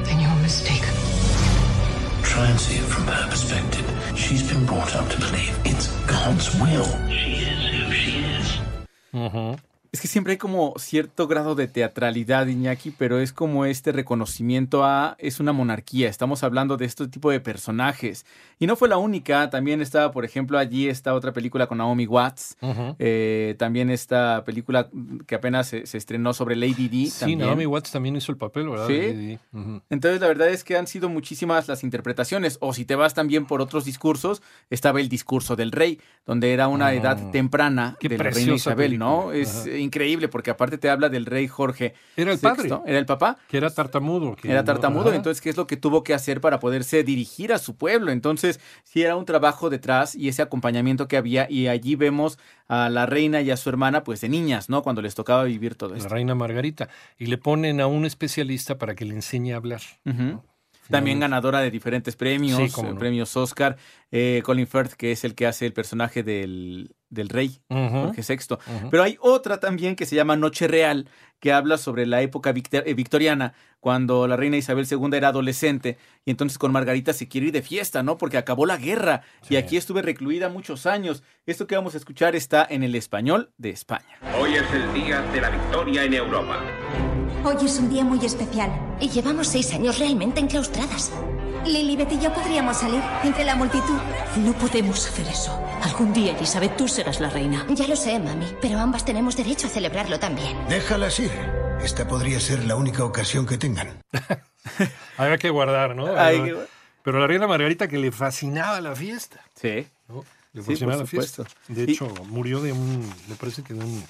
Then 0.04 0.20
you're 0.20 0.42
mistaken. 0.42 0.94
Try 2.22 2.46
and 2.50 2.60
see 2.60 2.76
it 2.76 2.84
from 2.84 3.06
her 3.06 3.28
perspective. 3.28 3.84
She's 4.14 4.42
been 4.46 4.64
brought 4.66 4.94
up 4.94 5.08
to 5.08 5.18
believe 5.18 5.58
it's 5.64 5.88
God's 6.06 6.54
will. 6.60 6.87
She 7.10 7.42
is 7.42 7.60
who 7.72 7.92
she 7.92 8.12
is. 8.38 8.60
Ujú. 9.12 9.56
Es 9.90 10.02
que 10.02 10.09
siempre 10.09 10.33
hay 10.33 10.37
como 10.37 10.75
cierto 10.76 11.26
grado 11.26 11.54
de 11.54 11.66
teatralidad, 11.66 12.47
Iñaki, 12.47 12.90
pero 12.90 13.21
es 13.21 13.33
como 13.33 13.64
este 13.64 13.90
reconocimiento 13.90 14.85
a 14.85 15.16
es 15.18 15.40
una 15.40 15.52
monarquía. 15.52 16.09
Estamos 16.11 16.42
hablando 16.42 16.76
de 16.76 16.85
este 16.85 17.09
tipo 17.09 17.30
de 17.30 17.40
personajes. 17.40 18.26
Y 18.59 18.66
no 18.66 18.76
fue 18.76 18.88
la 18.88 18.99
única. 18.99 19.49
También 19.49 19.80
estaba, 19.80 20.12
por 20.12 20.26
ejemplo, 20.26 20.59
allí 20.59 20.88
esta 20.88 21.14
otra 21.14 21.33
película 21.33 21.66
con 21.68 21.78
Naomi 21.78 22.07
Watts. 22.07 22.57
Eh, 22.99 23.54
también 23.59 23.88
esta 23.88 24.45
película 24.45 24.90
que 25.26 25.35
apenas 25.37 25.68
se, 25.68 25.87
se 25.87 25.97
estrenó 25.97 26.35
sobre 26.35 26.54
Lady 26.57 26.88
Di. 26.88 27.07
Sí, 27.07 27.21
también. 27.21 27.38
Naomi 27.38 27.64
Watts 27.64 27.90
también 27.90 28.14
hizo 28.16 28.30
el 28.30 28.37
papel, 28.38 28.68
¿verdad? 28.68 28.88
Sí. 28.88 29.38
Entonces, 29.88 30.21
la 30.21 30.26
verdad 30.28 30.49
es 30.49 30.64
que 30.64 30.76
han 30.76 30.87
sido 30.87 31.09
muchísimas 31.09 31.66
las 31.66 31.83
interpretaciones. 31.83 32.59
O 32.61 32.75
si 32.75 32.85
te 32.85 32.95
vas 32.95 33.14
también 33.14 33.47
por 33.47 33.62
otros 33.62 33.87
discursos, 33.87 34.42
estaba 34.68 35.00
el 35.00 35.09
discurso 35.09 35.57
del 35.57 35.73
rey, 35.73 35.99
donde 36.26 36.52
era 36.52 36.68
una 36.68 36.88
Ah. 36.88 36.95
edad 36.95 37.30
temprana 37.30 37.97
Qué 38.00 38.09
de 38.09 38.18
la 38.18 38.25
reina 38.25 38.35
preciosa 38.35 38.71
Isabel, 38.71 38.99
¿no? 38.99 39.33
Es. 39.33 39.66
Increíble 39.78 40.28
porque 40.28 40.50
aparte 40.50 40.78
te 40.78 40.90
habla 40.90 41.08
del 41.08 41.26
rey 41.26 41.49
Jorge. 41.49 41.94
Era 42.16 42.32
el 42.32 42.38
VI, 42.38 42.42
padre. 42.42 42.70
Era 42.87 42.99
el 42.99 43.06
papá. 43.06 43.38
Que 43.49 43.56
era 43.56 43.70
tartamudo. 43.70 44.37
que 44.37 44.50
Era 44.50 44.64
tartamudo, 44.64 45.12
entonces, 45.12 45.40
¿qué 45.40 45.50
es 45.50 45.56
lo 45.56 45.66
que 45.66 45.76
tuvo 45.76 46.02
que 46.04 46.14
hacer 46.14 46.40
para 46.40 46.58
poderse 46.61 47.02
dirigir 47.04 47.52
a 47.52 47.58
su 47.58 47.76
pueblo? 47.76 48.11
Entonces, 48.12 48.61
sí 48.85 49.02
era 49.02 49.16
un 49.16 49.25
trabajo 49.25 49.70
detrás 49.70 50.14
y 50.14 50.28
ese 50.28 50.42
acompañamiento 50.42 51.08
que 51.08 51.16
había, 51.16 51.50
y 51.50 51.68
allí 51.68 51.94
vemos 51.97 52.38
a 52.68 52.88
la 52.90 53.06
reina 53.06 53.40
y 53.40 53.50
a 53.50 53.56
su 53.56 53.68
hermana, 53.70 54.04
pues 54.04 54.20
de 54.20 54.28
niñas, 54.28 54.68
¿no? 54.68 54.82
Cuando 54.82 55.00
les 55.02 55.14
tocaba 55.14 55.44
vivir 55.44 55.75
todo 55.75 55.90
La 55.90 55.99
esto. 55.99 56.08
reina 56.11 56.35
Margarita. 56.35 56.88
Y 57.18 57.26
le 57.26 57.38
ponen 57.38 57.80
a 57.80 57.87
un 57.87 58.04
especialista 58.04 58.76
para 58.78 58.94
que 58.94 59.04
le 59.04 59.14
enseñe 59.14 59.52
a 59.52 59.56
hablar. 59.56 59.80
También 60.90 61.20
ganadora 61.20 61.61
de 61.61 61.70
diferentes 61.70 62.16
premios, 62.16 62.56
Sí, 62.73 62.80
eh, 62.80 62.82
no. 62.92 62.99
premios 62.99 63.37
Oscar. 63.37 63.76
Eh, 64.11 64.40
Colin 64.42 64.66
Firth, 64.66 64.92
que 64.92 65.12
es 65.12 65.23
el 65.25 65.35
que 65.35 65.47
hace 65.47 65.66
el 65.66 65.75
personaje 65.75 66.23
del, 66.23 66.94
del 67.11 67.29
rey. 67.29 67.61
Jorge 67.69 68.23
VI. 68.37 68.57
Pero 68.91 69.03
hay 69.03 69.17
otra 69.21 69.61
también 69.61 69.97
que 69.97 70.07
se 70.07 70.15
llama 70.17 70.37
Noche 70.37 70.69
Real, 70.69 71.09
que 71.41 71.53
habla 71.53 71.79
sobre 71.79 72.05
la 72.07 72.21
época 72.23 72.53
victor- 72.53 72.83
eh, 72.87 72.95
victoriana, 72.95 73.55
cuando 73.81 74.27
la 74.27 74.37
reina 74.37 74.57
Isabel 74.57 74.87
II 74.91 75.11
era 75.17 75.29
adolescente 75.29 75.99
y 76.25 76.31
entonces 76.33 76.59
con 76.59 76.73
Margarita 76.73 77.12
se 77.12 77.29
quiere 77.29 77.47
ir 77.47 77.53
de 77.53 77.62
fiesta, 77.62 78.03
¿no? 78.03 78.19
Porque 78.19 78.37
acabó 78.37 78.67
la 78.67 78.77
guerra 78.77 79.23
y 79.49 79.55
aquí 79.57 79.77
estuve 79.77 80.03
recluida 80.03 80.49
muchos 80.49 80.85
años. 80.87 81.23
Esto 81.47 81.67
que 81.67 81.77
vamos 81.77 81.95
a 81.95 81.99
escuchar 81.99 82.35
está 82.35 82.67
en 82.69 82.83
el 82.83 82.95
español 82.97 83.53
de 83.57 83.71
España. 83.71 84.19
Hoy 84.41 84.55
es 84.57 84.65
el 84.73 84.93
día 84.95 85.23
de 85.33 85.41
la 85.41 85.50
victoria 85.50 86.03
en 86.05 86.15
Europa. 86.15 86.61
Hoy 87.45 87.57
es 87.65 87.79
un 87.79 87.88
día 87.88 88.03
muy 88.05 88.19
especial. 88.27 88.71
Y 89.00 89.09
llevamos 89.09 89.47
seis 89.47 89.73
años 89.73 90.00
realmente 90.00 90.41
enclaustradas. 90.41 91.12
Lilibet 91.67 92.11
y 92.12 92.19
yo 92.21 92.33
podríamos 92.33 92.77
salir 92.79 93.03
entre 93.25 93.45
la 93.45 93.55
multitud. 93.55 93.99
No 94.38 94.53
podemos 94.55 95.07
hacer 95.07 95.27
eso. 95.29 95.53
Algún 95.83 96.12
día, 96.12 96.37
Elizabeth, 96.37 96.77
tú 96.77 96.88
serás 96.88 97.21
la 97.21 97.31
reina. 97.31 97.67
Ya 97.71 97.87
lo 97.87 97.97
sé, 97.97 98.19
mami, 98.19 98.47
pero 98.61 98.79
ambas 98.79 99.05
tenemos 99.05 99.37
derecho 99.37 99.67
a 99.67 99.71
celebrarlo 99.71 100.19
también. 100.19 100.57
Déjalas 100.69 101.19
ir. 101.21 101.31
Esta 101.83 102.07
podría 102.09 102.41
ser 102.41 102.65
la 102.65 102.77
única 102.77 103.05
ocasión 103.05 103.47
que 103.47 103.59
tengan. 103.59 104.03
Había 105.17 105.38
que 105.38 105.50
guardar, 105.50 105.95
¿no? 105.95 106.07
Hay 106.17 106.41
Pero- 106.41 106.59
que- 106.61 106.67
Pero 107.05 107.21
la 107.21 107.27
reina 107.27 107.47
Margarita 107.47 107.88
que 107.88 107.99
le 107.99 108.11
fascinaba 108.12 108.81
la 108.81 108.95
fiesta. 108.95 109.41
Sí. 109.55 109.87
¿no? 110.09 110.25
Le 110.53 110.62
fascinaba 110.62 110.97
la 110.99 111.07
fiesta. 111.07 111.45
De 111.69 111.85
Y- 111.85 111.93
hecho, 111.93 112.09
murió 112.29 112.61
de 112.61 112.73
un, 112.73 113.00
me 113.29 113.35
parece 113.37 113.62
que 113.62 113.75
de 113.75 113.85
un, 113.85 114.05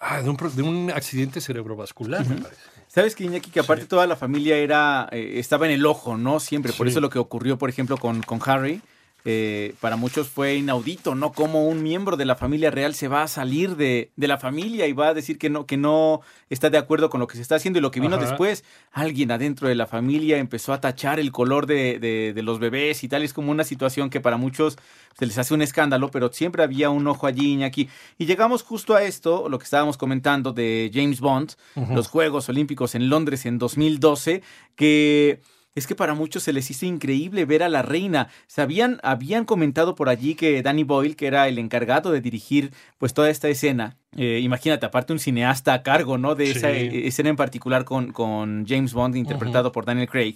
ah, 0.00 0.20
de 0.22 0.28
un, 0.28 0.36
pro- 0.36 0.50
de 0.50 0.62
un 0.62 0.90
accidente 0.94 1.40
cerebrovascular, 1.40 2.26
me 2.26 2.36
parece. 2.36 2.60
¿Sabes 2.92 3.14
que 3.14 3.22
Iñaki, 3.22 3.50
que 3.52 3.60
aparte 3.60 3.86
toda 3.86 4.04
la 4.08 4.16
familia 4.16 4.56
era 4.56 5.08
eh, 5.12 5.34
estaba 5.36 5.64
en 5.66 5.70
el 5.72 5.86
ojo, 5.86 6.16
¿no? 6.16 6.40
Siempre. 6.40 6.72
Por 6.72 6.88
Sí. 6.88 6.90
eso 6.90 7.00
lo 7.00 7.08
que 7.08 7.20
ocurrió, 7.20 7.56
por 7.56 7.70
ejemplo, 7.70 7.96
con, 7.96 8.20
con 8.22 8.40
Harry, 8.44 8.80
eh, 9.24 9.74
para 9.80 9.96
muchos 9.96 10.28
fue 10.28 10.54
inaudito, 10.56 11.14
¿no? 11.14 11.32
Como 11.32 11.66
un 11.66 11.82
miembro 11.82 12.16
de 12.16 12.24
la 12.24 12.36
familia 12.36 12.70
real 12.70 12.94
se 12.94 13.08
va 13.08 13.22
a 13.22 13.28
salir 13.28 13.76
de, 13.76 14.10
de 14.16 14.28
la 14.28 14.38
familia 14.38 14.86
y 14.86 14.92
va 14.92 15.08
a 15.08 15.14
decir 15.14 15.38
que 15.38 15.50
no, 15.50 15.66
que 15.66 15.76
no 15.76 16.20
está 16.48 16.70
de 16.70 16.78
acuerdo 16.78 17.10
con 17.10 17.20
lo 17.20 17.26
que 17.26 17.36
se 17.36 17.42
está 17.42 17.56
haciendo. 17.56 17.78
Y 17.78 17.82
lo 17.82 17.90
que 17.90 18.00
vino 18.00 18.16
Ajá. 18.16 18.24
después, 18.26 18.64
alguien 18.92 19.30
adentro 19.30 19.68
de 19.68 19.74
la 19.74 19.86
familia 19.86 20.38
empezó 20.38 20.72
a 20.72 20.80
tachar 20.80 21.20
el 21.20 21.32
color 21.32 21.66
de, 21.66 21.98
de- 21.98 22.32
de 22.34 22.42
los 22.42 22.58
bebés 22.58 23.04
y 23.04 23.08
tal. 23.08 23.22
Es 23.22 23.32
como 23.32 23.50
una 23.50 23.64
situación 23.64 24.10
que 24.10 24.20
para 24.20 24.36
muchos 24.36 24.76
se 25.18 25.26
les 25.26 25.36
hace 25.38 25.52
un 25.54 25.62
escándalo, 25.62 26.10
pero 26.10 26.32
siempre 26.32 26.62
había 26.62 26.88
un 26.90 27.06
ojo 27.06 27.26
allí, 27.26 27.52
Iñaki. 27.52 27.88
Y 28.18 28.26
llegamos 28.26 28.62
justo 28.62 28.94
a 28.94 29.02
esto, 29.02 29.48
lo 29.48 29.58
que 29.58 29.64
estábamos 29.64 29.96
comentando 29.98 30.52
de 30.52 30.90
James 30.94 31.20
Bond, 31.20 31.52
los 31.94 32.08
Juegos 32.08 32.48
Olímpicos 32.48 32.94
en 32.94 33.08
Londres 33.08 33.44
en 33.44 33.58
2012, 33.58 34.42
que 34.76 35.40
es 35.74 35.86
que 35.86 35.94
para 35.94 36.14
muchos 36.14 36.42
se 36.42 36.52
les 36.52 36.70
hizo 36.70 36.84
increíble 36.86 37.44
ver 37.44 37.62
a 37.62 37.68
la 37.68 37.82
reina. 37.82 38.28
Sabían, 38.46 38.98
habían 39.02 39.44
comentado 39.44 39.94
por 39.94 40.08
allí 40.08 40.34
que 40.34 40.62
Danny 40.62 40.82
Boyle, 40.84 41.14
que 41.16 41.26
era 41.26 41.46
el 41.48 41.58
encargado 41.58 42.10
de 42.10 42.20
dirigir 42.20 42.72
pues 42.98 43.14
toda 43.14 43.30
esta 43.30 43.48
escena, 43.48 43.96
eh, 44.16 44.40
imagínate, 44.42 44.84
aparte 44.86 45.12
un 45.12 45.20
cineasta 45.20 45.72
a 45.72 45.82
cargo, 45.84 46.18
¿no? 46.18 46.34
De 46.34 46.50
esa 46.50 46.72
eh, 46.72 47.06
escena 47.06 47.28
en 47.30 47.36
particular 47.36 47.84
con, 47.84 48.10
con 48.12 48.66
James 48.66 48.92
Bond, 48.92 49.14
interpretado 49.16 49.70
por 49.70 49.84
Daniel 49.84 50.08
Craig. 50.08 50.34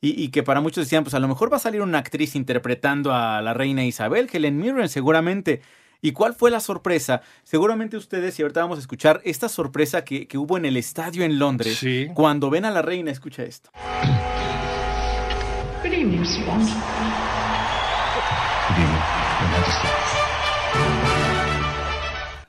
Y, 0.00 0.22
y 0.22 0.28
que 0.28 0.44
para 0.44 0.60
muchos 0.60 0.84
decían, 0.84 1.02
pues 1.02 1.14
a 1.14 1.18
lo 1.18 1.26
mejor 1.26 1.52
va 1.52 1.56
a 1.56 1.60
salir 1.60 1.82
una 1.82 1.98
actriz 1.98 2.36
interpretando 2.36 3.12
a 3.12 3.42
la 3.42 3.54
reina 3.54 3.84
Isabel, 3.84 4.28
Helen 4.32 4.58
Mirren, 4.58 4.88
seguramente. 4.88 5.60
¿Y 6.00 6.12
cuál 6.12 6.32
fue 6.34 6.52
la 6.52 6.60
sorpresa? 6.60 7.22
Seguramente 7.42 7.96
ustedes, 7.96 8.38
y 8.38 8.42
ahorita 8.42 8.60
vamos 8.60 8.78
a 8.78 8.80
escuchar 8.82 9.20
esta 9.24 9.48
sorpresa 9.48 10.04
que, 10.04 10.28
que 10.28 10.38
hubo 10.38 10.56
en 10.56 10.64
el 10.64 10.76
estadio 10.76 11.24
en 11.24 11.40
Londres, 11.40 11.76
Sí. 11.78 12.06
cuando 12.14 12.50
ven 12.50 12.64
a 12.64 12.70
la 12.70 12.82
reina, 12.82 13.10
escucha 13.10 13.42
esto. 13.42 13.70
Good 16.08 16.14
evening. 16.14 16.58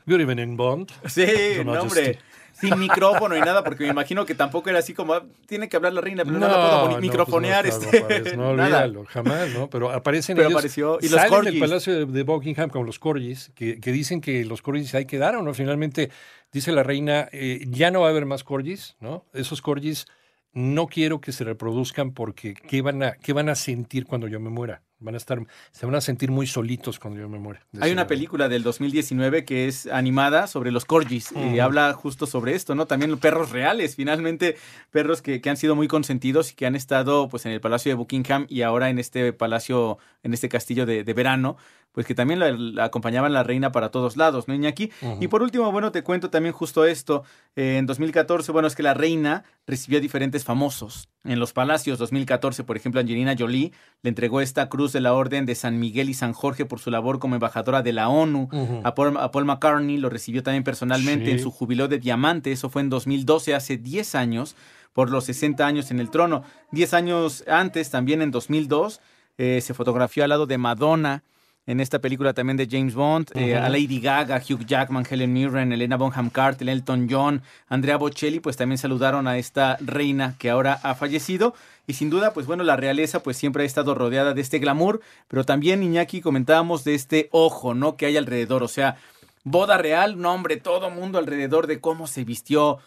Good 0.06 0.22
evening, 0.22 0.56
Bond. 0.56 0.90
Sí, 1.08 1.26
Your 1.58 1.66
no, 1.66 1.74
Majesty. 1.74 2.00
hombre. 2.00 2.20
Sin 2.54 2.80
micrófono 2.80 3.36
y 3.38 3.40
nada, 3.42 3.64
porque 3.64 3.84
me 3.84 3.90
imagino 3.90 4.26
que 4.26 4.34
tampoco 4.36 4.70
era 4.70 4.80
así 4.80 4.94
como, 4.94 5.14
ah, 5.14 5.24
tiene 5.46 5.68
que 5.70 5.76
hablar 5.76 5.92
la 5.94 6.02
reina, 6.02 6.24
pero 6.26 6.40
no, 6.40 6.48
No, 6.48 6.48
la 6.48 6.54
puedo 6.62 6.84
no, 6.86 6.90
pues 6.92 7.02
microfonear. 7.02 7.66
no, 7.66 7.72
no, 7.72 7.78
este, 7.78 8.00
no 8.00 8.06
aparece, 8.06 8.38
no, 8.38 8.50
olvídalo, 8.50 9.06
jamás, 9.06 9.50
¿no? 9.54 9.70
Pero 9.70 9.92
aparecen 9.92 10.36
Pero 10.38 10.48
ellos, 10.50 10.58
apareció, 10.58 10.98
y 11.02 11.10
los 11.10 11.22
salen 11.22 11.44
del 11.46 11.60
palacio 11.60 11.94
de, 11.94 12.06
de 12.06 12.24
Buckingham 12.24 12.70
con 12.70 12.86
los 12.86 12.98
corgis, 13.00 13.52
que, 13.56 13.80
que 13.80 13.92
dicen 13.92 14.20
que 14.22 14.44
los 14.46 14.62
corgis 14.62 14.94
ahí 14.96 15.06
quedaron, 15.06 15.44
¿no? 15.46 15.54
Finalmente, 15.54 16.12
dice 16.52 16.72
la 16.72 16.84
reina, 16.84 17.28
eh, 17.34 17.66
ya 17.70 17.92
no 17.92 18.02
va 18.02 18.08
a 18.08 18.10
haber 18.12 18.26
más 18.26 18.44
corgis, 18.46 18.96
¿no? 19.00 19.26
Esos 19.34 19.62
corgis 19.62 20.06
no 20.54 20.88
quiero 20.88 21.22
que 21.22 21.32
se 21.32 21.44
reproduzcan 21.44 22.14
porque 22.14 22.54
¿qué 22.54 22.82
van 22.82 23.04
a, 23.04 23.14
qué 23.14 23.34
van 23.34 23.50
a 23.50 23.56
sentir 23.56 24.06
cuando 24.06 24.28
yo 24.28 24.40
me 24.40 24.50
muera? 24.50 24.84
Van 25.02 25.14
a 25.14 25.18
estar, 25.18 25.40
se 25.72 25.86
van 25.86 25.96
a 25.96 26.02
sentir 26.02 26.30
muy 26.30 26.46
solitos 26.46 27.00
cuando 27.00 27.22
yo 27.22 27.30
me 27.30 27.40
muera. 27.40 27.62
Hay 27.80 27.92
una 27.92 28.06
película 28.06 28.50
del 28.50 28.64
2019 28.64 29.46
que 29.46 29.68
es 29.68 29.88
animada 29.88 30.48
sobre 30.48 30.72
los 30.72 30.84
corgis 30.84 31.32
y 31.32 31.60
habla 31.60 31.94
justo 31.94 32.28
sobre 32.28 32.54
esto, 32.54 32.76
¿no? 32.76 32.86
También 32.86 33.10
los 33.10 33.20
perros 33.20 33.52
reales, 33.52 33.96
finalmente 33.96 34.58
perros 34.92 35.22
que, 35.22 35.40
que 35.40 35.50
han 35.50 35.56
sido 35.58 35.76
muy 35.76 35.88
consentidos 35.88 36.52
y 36.52 36.56
que 36.56 36.66
han 36.66 36.76
estado 36.76 37.30
pues 37.30 37.46
en 37.46 37.54
el 37.54 37.62
Palacio 37.62 37.92
de 37.92 37.96
Buckingham 37.96 38.46
y 38.50 38.62
ahora 38.64 38.90
en 38.90 39.00
este 39.00 39.32
palacio, 39.32 40.00
en 40.24 40.34
este 40.34 40.50
castillo 40.50 40.86
de, 40.86 41.06
de 41.06 41.14
verano, 41.14 41.56
pues 41.92 42.06
que 42.06 42.14
también 42.14 42.40
la, 42.40 42.52
la 42.52 42.86
acompañaban 42.86 43.34
la 43.34 43.44
reina 43.44 43.72
para 43.72 43.90
todos 43.90 44.16
lados, 44.16 44.48
¿no, 44.48 44.54
Iñaki? 44.54 44.92
Ujú. 45.02 45.18
Y 45.22 45.28
por 45.28 45.42
último, 45.42 45.72
bueno, 45.72 45.92
te 45.92 46.04
cuento 46.04 46.30
también 46.30 46.54
justo 46.54 46.86
esto. 46.86 47.24
Eh, 47.56 47.78
en 47.78 47.88
2014, 47.88 48.52
bueno, 48.52 48.68
es 48.68 48.76
que 48.76 48.84
la 48.84 48.94
reina 48.94 49.44
recibió 49.66 49.98
a 49.98 50.02
diferentes 50.02 50.44
famosos. 50.44 51.10
En 51.24 51.40
los 51.40 51.52
palacios 51.52 51.98
2014, 52.00 52.64
por 52.64 52.78
ejemplo, 52.78 53.02
Angelina 53.02 53.36
Jolie 53.38 53.74
le 54.02 54.10
entregó 54.10 54.40
esta 54.40 54.70
cruz 54.70 54.89
de 54.94 55.02
la 55.02 55.14
Orden 55.14 55.46
de 55.46 55.56
San 55.56 55.80
Miguel 55.80 56.10
y 56.10 56.14
San 56.14 56.34
Jorge 56.34 56.66
por 56.66 56.80
su 56.80 56.90
labor 56.92 57.20
como 57.20 57.36
embajadora 57.36 57.82
de 57.82 57.94
la 57.94 58.10
ONU. 58.10 58.50
A 58.84 58.96
Paul, 58.96 59.18
a 59.18 59.32
Paul 59.32 59.46
McCartney 59.46 59.98
lo 59.98 60.10
recibió 60.10 60.44
también 60.44 60.64
personalmente 60.64 61.26
Sí. 61.26 61.32
en 61.32 61.40
su 61.40 61.52
jubileo 61.52 61.88
de 61.88 62.00
diamante. 62.00 62.52
Eso 62.52 62.70
fue 62.70 62.82
en 62.82 62.90
2012, 62.90 63.54
hace 63.56 63.78
10 63.78 64.16
años, 64.16 64.56
por 64.94 65.10
los 65.12 65.26
60 65.26 65.66
años 65.66 65.92
en 65.92 66.00
el 66.00 66.10
trono. 66.10 66.44
10 66.72 66.94
años 66.94 67.44
antes, 67.48 67.90
también 67.90 68.22
en 68.22 68.32
2002, 68.32 69.02
eh, 69.38 69.62
se 69.62 69.74
fotografió 69.74 70.24
al 70.24 70.30
lado 70.30 70.46
de 70.46 70.58
Madonna. 70.58 71.24
En 71.70 71.80
esta 71.80 72.00
película 72.00 72.34
también 72.34 72.58
de 72.58 72.68
James 72.68 72.96
Bond, 72.96 73.30
eh, 73.36 73.56
a 73.56 73.70
Lady 73.70 74.00
Gaga, 74.00 74.38
Hugh 74.42 74.66
Jackman, 74.66 75.06
Helen 75.08 75.32
Mirren, 75.32 75.72
Elena 75.72 75.98
Bonham 75.98 76.32
Carter, 76.32 76.68
Elton 76.68 77.08
John, 77.08 77.44
Andrea 77.68 77.96
Bocelli, 77.96 78.40
pues 78.40 78.58
también 78.58 78.80
saludaron 78.80 79.28
a 79.28 79.38
esta 79.38 79.78
reina 79.80 80.34
que 80.40 80.50
ahora 80.50 80.80
ha 80.82 80.96
fallecido. 80.96 81.54
Y 81.86 81.94
sin 81.94 82.10
duda, 82.10 82.34
pues 82.34 82.48
bueno, 82.48 82.64
la 82.64 82.76
realeza 82.76 83.22
pues 83.22 83.38
siempre 83.38 83.62
ha 83.62 83.66
estado 83.68 83.94
rodeada 83.94 84.34
de 84.34 84.42
este 84.42 84.58
glamour, 84.58 85.02
pero 85.28 85.44
también 85.44 85.84
Iñaki 85.84 86.22
comentábamos 86.22 86.84
de 86.86 86.96
este 86.96 87.30
ojo, 87.32 87.76
¿no? 87.76 87.98
Que 87.98 88.08
hay 88.08 88.18
alrededor, 88.18 88.64
o 88.64 88.68
sea, 88.68 88.98
boda 89.44 89.78
real, 89.78 90.20
no 90.20 90.34
hombre, 90.34 90.58
todo 90.58 90.90
mundo 90.90 91.20
alrededor 91.20 91.68
de 91.68 91.80
cómo 91.80 92.08
se 92.08 92.24
vistió 92.24 92.80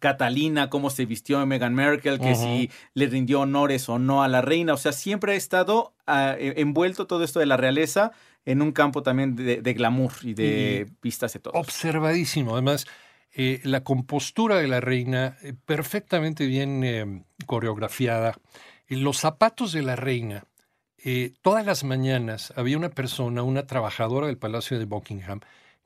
Catalina, 0.00 0.70
cómo 0.70 0.90
se 0.90 1.06
vistió 1.06 1.44
Meghan 1.46 1.74
Merkel, 1.74 2.18
que 2.18 2.34
si 2.34 2.70
le 2.94 3.06
rindió 3.06 3.40
honores 3.40 3.88
o 3.88 3.98
no 3.98 4.22
a 4.22 4.28
la 4.28 4.42
reina. 4.42 4.74
O 4.74 4.76
sea, 4.76 4.92
siempre 4.92 5.32
ha 5.32 5.36
estado 5.36 5.94
ah, 6.06 6.36
e- 6.38 6.60
envuelto 6.60 7.06
todo 7.06 7.24
esto 7.24 7.40
de 7.40 7.46
la 7.46 7.56
realeza 7.56 8.12
en 8.44 8.62
un 8.62 8.72
campo 8.72 9.02
también 9.02 9.34
de, 9.36 9.60
de 9.60 9.74
glamour 9.74 10.12
y 10.22 10.34
de 10.34 10.88
vistas 11.02 11.32
de 11.32 11.40
todo. 11.40 11.54
Observadísimo. 11.54 12.52
Además, 12.52 12.86
eh, 13.38 13.60
la 13.64 13.84
compostura 13.84 14.56
de 14.56 14.66
la 14.66 14.80
reina, 14.80 15.36
eh, 15.42 15.52
perfectamente 15.66 16.46
bien 16.46 16.82
eh, 16.84 17.24
coreografiada. 17.44 18.38
Los 18.88 19.18
zapatos 19.18 19.72
de 19.72 19.82
la 19.82 19.96
reina, 19.96 20.44
todas 21.42 21.64
las 21.66 21.84
mañanas 21.84 22.52
había 22.56 22.76
una 22.76 22.88
persona, 22.90 23.42
una 23.42 23.66
trabajadora 23.66 24.26
del 24.26 24.38
Palacio 24.38 24.78
de 24.78 24.86
Buckingham, 24.86 25.40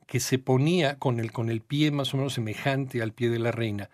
que 0.06 0.20
se 0.20 0.38
ponía 0.38 0.98
con 0.98 1.18
el, 1.18 1.32
con 1.32 1.50
el 1.50 1.60
pie 1.60 1.90
más 1.90 2.14
o 2.14 2.18
menos 2.18 2.34
semejante 2.34 3.02
al 3.02 3.12
pie 3.12 3.30
de 3.30 3.38
la 3.38 3.52
reina 3.52 3.90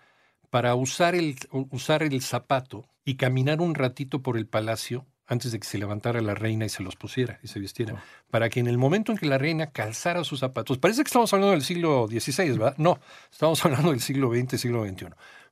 para 0.51 0.75
usar 0.75 1.15
el, 1.15 1.37
usar 1.51 2.03
el 2.03 2.23
zapato 2.23 2.89
y 3.05 3.17
caminar 3.17 3.61
un 3.61 3.75
ratito 3.75 4.23
por 4.23 4.37
el 4.37 4.47
palacio 4.47 5.07
antes 5.27 5.53
de 5.53 5.59
que 5.59 5.67
se 5.67 5.79
levantara 5.79 6.21
la 6.21 6.35
reina 6.35 6.67
y 6.67 6.69
se 6.69 6.83
los 6.83 6.97
pusiera 6.97 7.41
y 7.43 7.49
se 7.49 7.59
vistiera, 7.59 8.03
para 8.31 8.49
que 8.49 8.61
en 8.61 8.69
el 8.69 8.79
momento 8.79 9.13
en 9.13 9.19
que 9.19 9.27
la 9.27 9.39
reina 9.39 9.73
calzara 9.73 10.23
sus 10.25 10.41
zapatos, 10.41 10.79
parece 10.79 11.03
que 11.03 11.09
estamos 11.09 11.33
hablando 11.33 11.53
del 11.53 11.63
siglo 11.63 12.07
XVI, 12.09 12.51
¿verdad? 12.53 12.75
No, 12.79 13.01
estamos 13.31 13.65
hablando 13.65 13.91
del 13.91 14.01
siglo 14.01 14.31
XX, 14.33 14.61
siglo 14.61 14.87
XXI, 14.87 15.07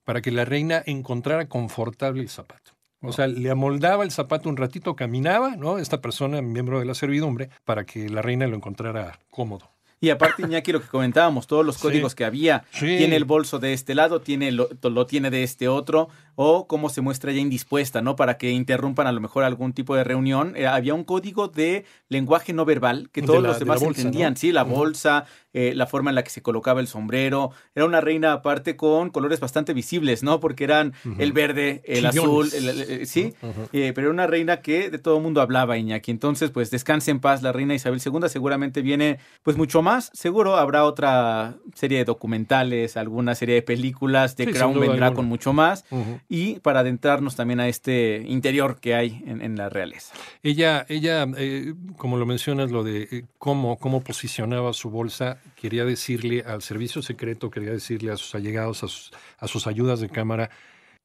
para 0.04 0.20
que 0.20 0.30
la 0.30 0.44
reina 0.44 0.82
encontrara 0.86 1.48
confortable 1.48 2.22
el 2.22 2.28
zapato. 2.28 2.72
O 3.00 3.12
sea, 3.12 3.26
le 3.26 3.50
amoldaba 3.50 4.02
el 4.02 4.10
zapato 4.10 4.48
un 4.48 4.56
ratito, 4.56 4.96
caminaba, 4.96 5.56
¿no? 5.56 5.78
Esta 5.78 6.00
persona, 6.00 6.40
miembro 6.40 6.78
de 6.78 6.86
la 6.86 6.94
servidumbre, 6.94 7.50
para 7.64 7.84
que 7.84 8.08
la 8.08 8.22
reina 8.22 8.46
lo 8.46 8.56
encontrara 8.56 9.20
cómodo. 9.28 9.73
Y 10.04 10.10
aparte, 10.10 10.42
Iñaki, 10.42 10.70
lo 10.70 10.82
que 10.82 10.88
comentábamos, 10.88 11.46
todos 11.46 11.64
los 11.64 11.78
códigos 11.78 12.14
que 12.14 12.26
había, 12.26 12.62
tiene 12.78 13.16
el 13.16 13.24
bolso 13.24 13.58
de 13.58 13.72
este 13.72 13.94
lado, 13.94 14.20
tiene 14.20 14.52
lo, 14.52 14.68
lo, 14.82 15.06
tiene 15.06 15.30
de 15.30 15.42
este 15.42 15.66
otro, 15.66 16.10
o 16.36 16.66
cómo 16.66 16.88
se 16.88 17.00
muestra 17.00 17.32
ya 17.32 17.40
indispuesta, 17.40 18.02
¿no? 18.02 18.16
Para 18.16 18.38
que 18.38 18.50
interrumpan 18.50 19.06
a 19.06 19.12
lo 19.12 19.20
mejor 19.20 19.44
algún 19.44 19.72
tipo 19.72 19.94
de 19.94 20.04
reunión. 20.04 20.54
Eh, 20.56 20.66
había 20.66 20.94
un 20.94 21.04
código 21.04 21.48
de 21.48 21.84
lenguaje 22.08 22.52
no 22.52 22.64
verbal 22.64 23.10
que 23.10 23.22
todos 23.22 23.42
los 23.42 23.58
demás 23.58 23.82
entendían, 23.82 24.36
sí, 24.36 24.52
la 24.52 24.62
bolsa, 24.62 25.26
eh, 25.52 25.72
la 25.74 25.86
forma 25.86 26.10
en 26.10 26.16
la 26.16 26.24
que 26.24 26.30
se 26.30 26.42
colocaba 26.42 26.80
el 26.80 26.86
sombrero. 26.86 27.50
Era 27.74 27.84
una 27.84 28.00
reina 28.00 28.32
aparte 28.32 28.76
con 28.76 29.10
colores 29.10 29.40
bastante 29.40 29.74
visibles, 29.74 30.22
¿no? 30.22 30.40
Porque 30.40 30.64
eran 30.64 30.94
el 31.18 31.32
verde, 31.32 31.82
el 31.84 32.06
azul, 32.06 32.50
eh, 32.52 33.06
sí, 33.06 33.34
pero 33.40 34.00
era 34.00 34.10
una 34.10 34.26
reina 34.26 34.60
que 34.60 34.90
de 34.90 34.98
todo 34.98 35.16
el 35.16 35.22
mundo 35.22 35.40
hablaba, 35.40 35.78
Iñaki. 35.78 36.10
Entonces, 36.10 36.50
pues 36.50 36.70
descanse 36.70 37.10
en 37.10 37.20
paz 37.20 37.42
la 37.42 37.52
reina 37.52 37.74
Isabel 37.74 38.00
II. 38.04 38.28
Seguramente 38.28 38.82
viene, 38.82 39.18
pues 39.42 39.56
mucho 39.56 39.82
más 39.82 40.10
seguro 40.12 40.56
habrá 40.56 40.84
otra 40.84 41.56
serie 41.74 41.98
de 41.98 42.04
documentales, 42.04 42.96
alguna 42.96 43.34
serie 43.34 43.56
de 43.56 43.62
películas. 43.62 44.36
The 44.36 44.52
Crown 44.52 44.78
vendrá 44.78 45.12
con 45.12 45.26
mucho 45.26 45.52
más. 45.52 45.84
Y 46.28 46.60
para 46.60 46.80
adentrarnos 46.80 47.36
también 47.36 47.60
a 47.60 47.68
este 47.68 48.24
interior 48.26 48.80
que 48.80 48.94
hay 48.94 49.22
en, 49.26 49.56
la 49.56 49.68
realeza. 49.68 50.14
Ella, 50.42 50.86
ella 50.88 51.26
eh, 51.36 51.74
como 51.96 52.16
lo 52.16 52.26
mencionas, 52.26 52.70
lo 52.70 52.82
de 52.82 53.02
eh, 53.02 53.24
cómo, 53.38 53.78
cómo 53.78 54.02
posicionaba 54.02 54.72
su 54.72 54.90
bolsa, 54.90 55.38
quería 55.54 55.84
decirle 55.84 56.42
al 56.46 56.62
servicio 56.62 57.02
secreto, 57.02 57.50
quería 57.50 57.70
decirle 57.70 58.10
a 58.10 58.16
sus 58.16 58.34
allegados, 58.34 58.82
a 58.82 58.88
sus, 58.88 59.12
a 59.38 59.46
sus 59.46 59.66
ayudas 59.66 60.00
de 60.00 60.08
cámara, 60.08 60.50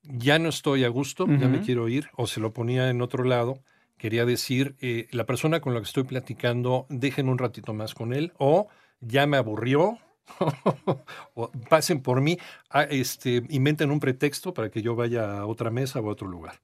ya 0.03 0.39
no 0.39 0.49
estoy 0.49 0.85
a 0.85 0.88
gusto, 0.88 1.27
ya 1.27 1.47
me 1.47 1.61
quiero 1.61 1.89
ir, 1.89 2.09
o 2.15 2.25
se 2.25 2.39
lo 2.39 2.53
ponía 2.53 2.89
en 2.89 3.01
otro 3.01 3.23
lado 3.23 3.61
quería 3.99 4.25
decir, 4.25 4.75
eh, 4.81 5.07
la 5.11 5.27
persona 5.27 5.59
con 5.59 5.75
la 5.75 5.81
que 5.81 5.85
estoy 5.85 6.05
platicando, 6.05 6.88
dejen 6.89 7.29
un 7.29 7.38
ratito 7.38 7.73
más 7.73 7.93
con 7.93 8.13
él 8.13 8.33
o 8.39 8.67
ya 9.01 9.27
me 9.27 9.38
aburrió. 9.38 9.99
o 11.36 11.51
pasen 11.69 12.01
por 12.01 12.21
mí, 12.21 12.38
ah, 12.69 12.83
este, 12.83 13.43
inventen 13.50 13.91
un 13.91 14.00
pretexto 14.00 14.53
para 14.53 14.69
que 14.69 14.81
yo 14.81 14.95
vaya 14.95 15.39
a 15.39 15.45
otra 15.45 15.69
mesa 15.69 16.00
o 16.00 16.07
a 16.07 16.12
otro 16.12 16.27
lugar. 16.27 16.59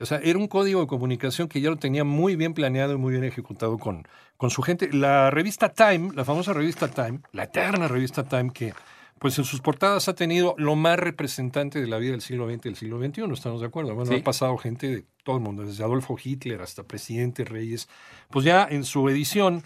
O 0.00 0.06
sea, 0.06 0.20
era 0.22 0.38
un 0.38 0.46
código 0.46 0.80
de 0.80 0.86
comunicación 0.86 1.48
que 1.48 1.60
ya 1.60 1.70
lo 1.70 1.76
tenía 1.76 2.04
muy 2.04 2.36
bien 2.36 2.54
planeado 2.54 2.94
y 2.94 2.98
muy 2.98 3.12
bien 3.12 3.24
ejecutado 3.24 3.78
con, 3.78 4.06
con 4.36 4.50
su 4.50 4.62
gente. 4.62 4.92
La 4.92 5.30
revista 5.30 5.70
Time, 5.70 6.12
la 6.14 6.24
famosa 6.24 6.52
revista 6.52 6.88
Time, 6.88 7.20
la 7.32 7.44
eterna 7.44 7.88
revista 7.88 8.22
Time 8.22 8.52
que 8.52 8.72
pues 9.18 9.36
en 9.38 9.44
sus 9.44 9.60
portadas 9.60 10.08
ha 10.08 10.14
tenido 10.14 10.54
lo 10.58 10.76
más 10.76 10.98
representante 10.98 11.80
de 11.80 11.88
la 11.88 11.98
vida 11.98 12.12
del 12.12 12.20
siglo 12.20 12.46
XX 12.46 12.54
y 12.54 12.68
del 12.68 12.76
siglo 12.76 12.98
XXI, 12.98 13.32
¿estamos 13.32 13.60
de 13.60 13.66
acuerdo? 13.66 13.94
Bueno, 13.94 14.14
ha 14.14 14.22
pasado 14.22 14.56
gente 14.58 14.88
de 14.88 15.04
todo 15.24 15.36
el 15.36 15.42
mundo, 15.42 15.64
desde 15.64 15.82
Adolfo 15.82 16.16
Hitler 16.22 16.62
hasta 16.62 16.84
presidentes, 16.84 17.48
reyes. 17.48 17.88
Pues 18.30 18.44
ya 18.44 18.66
en 18.70 18.84
su 18.84 19.08
edición, 19.08 19.64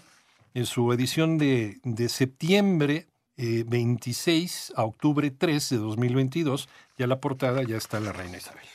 en 0.55 0.65
su 0.65 0.91
edición 0.91 1.37
de, 1.37 1.79
de 1.83 2.09
septiembre 2.09 3.07
26 3.37 4.69
eh, 4.69 4.73
a 4.75 4.83
octubre 4.83 5.29
3 5.31 5.69
de 5.69 5.77
2022, 5.77 6.69
ya 6.97 7.07
la 7.07 7.19
portada 7.19 7.63
ya 7.63 7.77
está 7.77 7.99
la 7.99 8.11
reina 8.11 8.37
Isabel. 8.37 8.65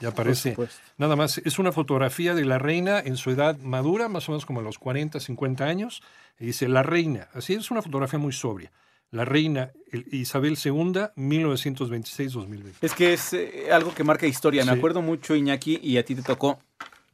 Ya 0.00 0.08
aparece, 0.08 0.56
nada 0.96 1.14
más, 1.14 1.38
es 1.38 1.58
una 1.58 1.72
fotografía 1.72 2.34
de 2.34 2.46
la 2.46 2.58
reina 2.58 3.00
en 3.00 3.18
su 3.18 3.30
edad 3.30 3.58
madura, 3.58 4.08
más 4.08 4.28
o 4.28 4.32
menos 4.32 4.46
como 4.46 4.60
a 4.60 4.62
los 4.62 4.78
40, 4.78 5.20
50 5.20 5.64
años, 5.64 6.02
y 6.38 6.46
dice 6.46 6.68
la 6.68 6.82
reina, 6.82 7.28
así 7.34 7.52
es 7.52 7.70
una 7.70 7.82
fotografía 7.82 8.18
muy 8.18 8.32
sobria 8.32 8.72
la 9.10 9.24
reina 9.24 9.72
Isabel 10.12 10.58
II, 10.62 10.72
1926-2020. 11.16 12.74
Es 12.82 12.94
que 12.94 13.14
es 13.14 13.32
eh, 13.32 13.68
algo 13.72 13.94
que 13.94 14.04
marca 14.04 14.26
historia. 14.26 14.64
Me 14.64 14.72
acuerdo 14.72 15.00
mucho, 15.02 15.34
Iñaki, 15.34 15.80
y 15.82 15.96
a 15.96 16.04
ti 16.04 16.14
te 16.14 16.22
tocó 16.22 16.58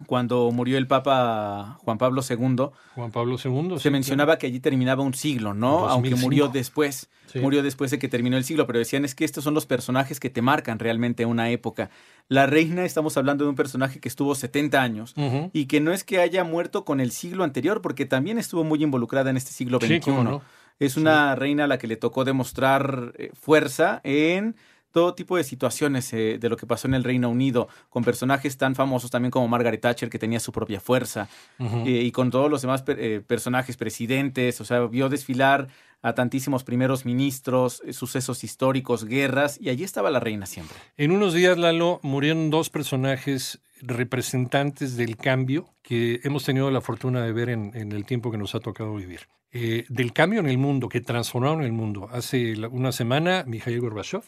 cuando 0.05 0.51
murió 0.51 0.79
el 0.79 0.87
Papa 0.87 1.79
Juan 1.81 1.99
Pablo 1.99 2.23
II. 2.29 2.71
Juan 2.95 3.11
Pablo 3.11 3.37
II. 3.43 3.79
Se 3.79 3.91
mencionaba 3.91 4.39
que 4.39 4.47
allí 4.47 4.61
terminaba 4.61 5.03
un 5.03 5.15
siglo, 5.15 5.55
¿no? 5.55 5.89
Aunque 5.89 6.15
murió 6.15 6.49
después. 6.49 7.11
Murió 7.35 7.63
después 7.63 7.91
de 7.91 7.99
que 7.99 8.09
terminó 8.09 8.37
el 8.37 8.45
siglo, 8.45 8.67
pero 8.67 8.79
decían 8.79 9.05
es 9.05 9.15
que 9.15 9.25
estos 9.25 9.43
son 9.43 9.55
los 9.55 9.67
personajes 9.67 10.21
que 10.21 10.31
te 10.31 10.41
marcan 10.41 10.79
realmente 10.79 11.27
una 11.27 11.51
época. 11.51 11.91
La 12.29 12.47
reina, 12.47 12.85
estamos 12.85 13.17
hablando 13.17 13.45
de 13.45 13.51
un 13.51 13.57
personaje 13.57 13.99
que 13.99 14.09
estuvo 14.09 14.35
70 14.35 14.81
años 14.81 15.15
y 15.53 15.67
que 15.67 15.81
no 15.81 15.93
es 15.93 16.05
que 16.05 16.21
haya 16.21 16.45
muerto 16.45 16.85
con 16.85 17.01
el 17.01 17.11
siglo 17.11 17.45
anterior, 17.45 17.83
porque 17.83 18.07
también 18.07 18.39
estuvo 18.39 18.63
muy 18.65 18.83
involucrada 18.83 19.31
en 19.31 19.37
este 19.37 19.53
siglo 19.53 19.79
XXI. 19.81 20.11
no? 20.23 20.43
Es 20.79 20.97
una 20.97 21.35
reina 21.37 21.65
a 21.65 21.67
la 21.67 21.79
que 21.79 21.87
le 21.87 21.97
tocó 21.97 22.25
demostrar 22.25 23.13
eh, 23.17 23.31
fuerza 23.35 24.01
en 24.03 24.57
todo 24.95 25.13
tipo 25.13 25.37
de 25.37 25.43
situaciones 25.43 26.13
eh, 26.13 26.39
de 26.39 26.49
lo 26.49 26.57
que 26.57 26.67
pasó 26.67 26.87
en 26.87 26.95
el 26.95 27.03
Reino 27.03 27.29
Unido, 27.29 27.67
con 27.91 28.05
personajes 28.05 28.57
tan 28.57 28.77
famosos 28.77 29.11
también 29.11 29.33
como 29.33 29.49
Margaret 29.49 29.81
Thatcher, 29.81 30.09
que 30.09 30.21
tenía 30.21 30.39
su 30.39 30.53
propia 30.53 30.79
fuerza, 30.79 31.29
eh, 31.59 32.03
y 32.05 32.13
con 32.13 32.31
todos 32.31 32.49
los 32.49 32.63
demás 32.63 32.85
personajes, 33.27 33.77
presidentes, 33.77 34.61
o 34.61 34.65
sea, 34.65 34.87
vio 34.87 35.09
desfilar 35.09 35.67
a 36.01 36.15
tantísimos 36.15 36.63
primeros 36.63 37.05
ministros, 37.05 37.83
sucesos 37.91 38.45
históricos, 38.45 39.05
guerras, 39.05 39.59
y 39.61 39.69
allí 39.69 39.83
estaba 39.83 40.13
la 40.13 40.21
reina 40.21 40.47
siempre. 40.47 40.77
En 40.97 41.11
unos 41.11 41.35
días, 41.35 41.59
Lalo, 41.59 41.99
murieron 42.03 42.51
dos 42.51 42.71
personajes 42.71 43.59
representantes 43.87 44.97
del 44.97 45.17
cambio 45.17 45.69
que 45.83 46.21
hemos 46.25 46.45
tenido 46.45 46.71
la 46.71 46.81
fortuna 46.81 47.23
de 47.23 47.33
ver 47.33 47.49
en 47.49 47.93
el 47.93 48.05
tiempo 48.05 48.31
que 48.31 48.39
nos 48.39 48.55
ha 48.55 48.61
tocado 48.61 48.95
vivir. 48.95 49.29
Eh, 49.57 49.87
del 49.89 50.13
cambio 50.13 50.41
en 50.41 50.49
el 50.49 50.59
mundo, 50.59 50.89
que 50.89 51.01
transformaron 51.01 51.63
el 51.63 51.71
mundo. 51.71 52.09
Hace 52.11 52.55
una 52.67 52.91
semana, 52.91 53.45
Mikhail 53.47 53.81
Gorbachev, 53.81 54.25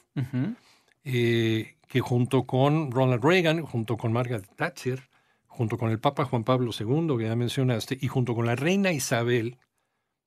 eh, 1.03 1.75
que 1.89 2.01
junto 2.01 2.47
con 2.47 2.93
Ronald 2.93 3.25
Reagan, 3.25 3.63
junto 3.63 3.97
con 3.97 4.13
Margaret 4.13 4.47
Thatcher, 4.55 5.11
junto 5.49 5.79
con 5.79 5.91
el 5.91 5.99
Papa 5.99 6.27
Juan 6.27 6.45
Pablo 6.45 6.71
II, 6.71 7.17
que 7.19 7.25
ya 7.25 7.35
mencionaste, 7.35 7.99
y 8.01 8.07
junto 8.07 8.37
con 8.37 8.47
la 8.47 8.55
reina 8.55 8.93
Isabel, 8.93 9.59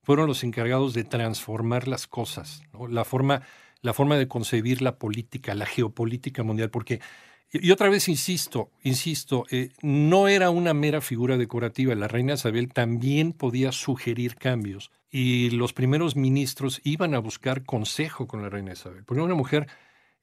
fueron 0.03 0.27
los 0.27 0.43
encargados 0.43 0.93
de 0.93 1.05
transformar 1.05 1.87
las 1.87 2.05
cosas, 2.05 2.61
la, 2.89 3.05
forma, 3.05 3.43
la 3.81 3.93
forma 3.93 4.17
de 4.17 4.27
concebir 4.27 4.81
la 4.81 4.97
política, 4.97 5.55
la 5.55 5.65
geopolítica 5.65 6.43
mundial, 6.43 6.71
porque 6.71 6.99
y 7.51 7.71
otra 7.71 7.89
vez 7.89 8.07
insisto, 8.07 8.69
insisto, 8.83 9.45
eh, 9.49 9.69
no 9.81 10.27
era 10.27 10.51
una 10.51 10.73
mera 10.73 11.01
figura 11.01 11.37
decorativa. 11.37 11.95
La 11.95 12.07
reina 12.07 12.35
Isabel 12.35 12.71
también 12.71 13.33
podía 13.33 13.71
sugerir 13.71 14.35
cambios 14.35 14.91
y 15.09 15.49
los 15.49 15.73
primeros 15.73 16.15
ministros 16.15 16.79
iban 16.83 17.15
a 17.15 17.19
buscar 17.19 17.63
consejo 17.63 18.27
con 18.27 18.43
la 18.43 18.49
reina 18.49 18.73
Isabel, 18.73 19.03
porque 19.03 19.19
era 19.19 19.25
una 19.25 19.35
mujer 19.35 19.67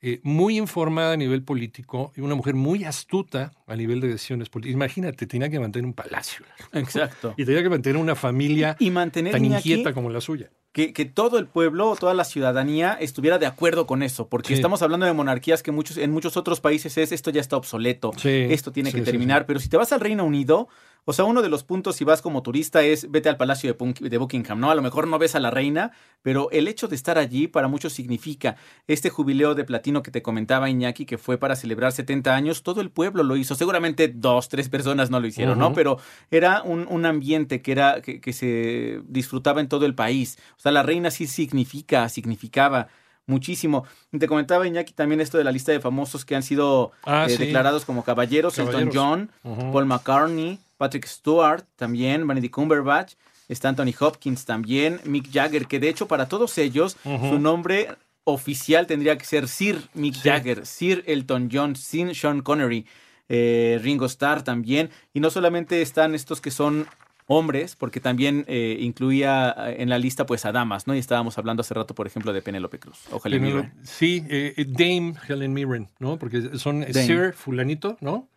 eh, 0.01 0.21
muy 0.23 0.57
informada 0.57 1.15
a 1.15 1.17
nivel 1.17 1.43
político 1.43 2.13
y 2.15 2.21
una 2.21 2.37
mujer 2.37 2.55
muy 2.55 2.85
astuta 2.85 3.53
a 3.67 3.75
nivel 3.75 4.01
de 4.01 4.09
decisiones 4.09 4.49
políticas. 4.49 4.75
Imagínate, 4.77 5.27
tenía 5.27 5.49
que 5.49 5.59
mantener 5.59 5.87
un 5.87 5.95
palacio. 5.95 6.45
Exacto. 6.73 7.35
Y 7.37 7.45
tenía 7.45 7.63
que 7.63 7.71
mantener 7.71 8.01
una 8.01 8.15
familia 8.15 8.77
y 8.79 8.91
mantener 8.91 9.33
tan 9.33 9.45
inquieta 9.45 9.93
como 9.93 10.11
la 10.11 10.21
suya 10.21 10.51
que, 10.77 11.07
todo 11.07 11.39
el 11.39 11.47
pueblo, 11.47 11.97
toda 11.99 12.13
la 12.13 12.25
ciudadanía 12.25 12.99
estuviera 13.01 13.39
de 13.39 13.47
acuerdo 13.47 13.87
con 13.87 14.03
eso, 14.03 14.29
porque 14.29 14.53
estamos 14.53 14.83
hablando 14.83 15.07
de 15.07 15.15
monarquías 15.15 15.63
que 15.63 15.73
muchos, 15.73 15.97
en 15.97 16.11
muchos 16.11 16.37
otros 16.37 16.61
países 16.61 16.99
es 16.99 17.13
esto 17.13 17.31
ya 17.31 17.41
está 17.41 17.57
obsoleto, 17.57 18.13
esto 18.23 18.73
tiene 18.73 18.93
que 18.93 19.01
terminar, 19.01 19.47
pero 19.47 19.59
si 19.59 19.71
te 19.71 19.79
vas 19.79 19.93
al 19.93 20.01
Reino 20.01 20.25
Unido, 20.25 20.69
o 21.09 21.13
sea, 21.13 21.25
uno 21.25 21.41
de 21.41 21.49
los 21.49 21.63
puntos 21.63 21.95
si 21.95 22.05
vas 22.05 22.21
como 22.21 22.43
turista 22.43 22.83
es 22.83 23.09
vete 23.13 23.29
al 23.29 23.37
Palacio 23.37 23.73
de, 24.01 24.19
Buckingham, 24.19 24.59
¿no? 24.59 24.73
A 24.73 24.75
lo 24.75 24.83
mejor 24.83 25.07
no 25.07 25.21
ves 25.21 25.37
a 25.37 25.41
la 25.41 25.53
reina, 25.53 25.93
pero 26.23 26.51
el 26.51 26.67
hecho 26.67 26.89
de 26.89 26.97
estar 26.97 27.17
allí 27.17 27.47
para 27.47 27.69
muchos 27.69 27.93
significa 27.93 28.57
este 28.89 29.09
jubileo 29.09 29.55
de 29.55 29.63
platino 29.63 30.03
que 30.03 30.11
te 30.11 30.21
comentaba 30.21 30.69
Iñaki, 30.69 31.07
que 31.07 31.17
fue 31.17 31.39
para 31.39 31.55
celebrar 31.55 31.93
70 31.93 32.35
años, 32.35 32.65
todo 32.65 32.81
el 32.81 32.91
pueblo 32.91 33.23
lo 33.23 33.37
hizo. 33.37 33.55
Seguramente 33.55 34.09
dos, 34.09 34.49
tres 34.49 34.69
personas 34.69 35.09
no 35.09 35.21
lo 35.21 35.29
hicieron, 35.29 35.61
¿no? 35.61 35.73
Pero 35.75 35.99
era 36.33 36.63
un, 36.63 37.07
ambiente 37.07 37.63
que, 37.63 37.71
era, 37.71 38.01
que, 38.01 38.21
que 38.21 38.33
se 38.33 39.01
disfrutaba 39.07 39.61
en 39.61 39.69
todo 39.69 39.87
el 39.87 39.95
país. 39.95 40.39
O 40.57 40.61
sea, 40.61 40.73
la 40.73 40.83
reina 40.83 41.13
sí 41.13 41.29
significa, 41.29 42.09
significaba 42.09 42.89
muchísimo. 43.27 43.85
Te 44.19 44.27
comentaba 44.27 44.67
Iñaki 44.67 44.93
también 44.93 45.21
esto 45.21 45.39
de 45.39 45.45
la 45.45 45.53
lista 45.53 45.73
de 45.73 45.81
famosos 45.81 46.25
que 46.25 46.35
han 46.35 46.43
sido 46.43 46.93
ah, 47.05 47.27
eh, 47.29 47.37
declarados 47.37 47.85
como 47.85 48.05
caballeros, 48.05 48.59
Elton 48.59 48.91
John, 48.93 49.31
Paul 49.43 49.87
McCartney, 49.87 50.59
Patrick 50.77 51.07
Stewart 51.07 51.65
también, 51.77 52.27
Benedict 52.27 52.55
Cumberbatch, 52.55 53.15
está 53.49 53.69
Anthony 53.69 53.95
Hopkins 53.99 54.45
también, 54.45 55.01
Mick 55.05 55.31
Jagger, 55.33 55.67
que 55.67 55.81
de 55.81 55.89
hecho 55.89 56.07
para 56.09 56.29
todos 56.29 56.57
ellos 56.59 56.97
su 57.03 57.39
nombre 57.39 57.89
oficial 58.25 58.87
tendría 58.87 59.17
que 59.17 59.25
ser 59.25 59.49
Sir 59.49 59.81
Mick 59.95 60.17
Jagger, 60.23 60.67
Sir 60.67 61.05
Elton 61.07 61.49
John, 61.53 61.77
Sir 61.77 62.15
Sean 62.15 62.43
Connery, 62.43 62.87
eh, 63.29 63.79
Ringo 63.83 64.07
Starr 64.07 64.43
también, 64.43 64.91
y 65.13 65.21
no 65.21 65.31
solamente 65.31 65.83
están 65.83 66.15
estos 66.15 66.41
que 66.41 66.51
son 66.51 66.87
hombres, 67.27 67.77
porque 67.77 68.01
también 68.01 68.45
eh, 68.49 68.77
incluía 68.81 69.55
eh, 69.59 69.77
en 69.79 69.89
la 69.89 69.99
lista 69.99 70.27
pues 70.27 70.45
a 70.45 70.53
damas, 70.53 70.87
¿no? 70.87 70.95
Y 70.95 70.99
estábamos 70.99 71.39
hablando 71.39 71.61
hace 71.61 71.75
rato, 71.75 71.95
por 71.95 72.07
ejemplo, 72.07 72.33
de 72.33 72.43
Penélope 72.43 72.79
Cruz 72.79 72.99
o 73.11 73.21
Helen 73.25 73.43
Mirren. 73.43 73.75
Sí, 73.83 74.21
Dame 74.69 75.15
Helen 75.29 75.53
Mirren, 75.53 75.89
¿no? 75.99 76.19
Porque 76.19 76.59
son 76.59 76.85
Sir 76.93 77.33
fulanito, 77.35 77.97
¿no? 78.01 78.29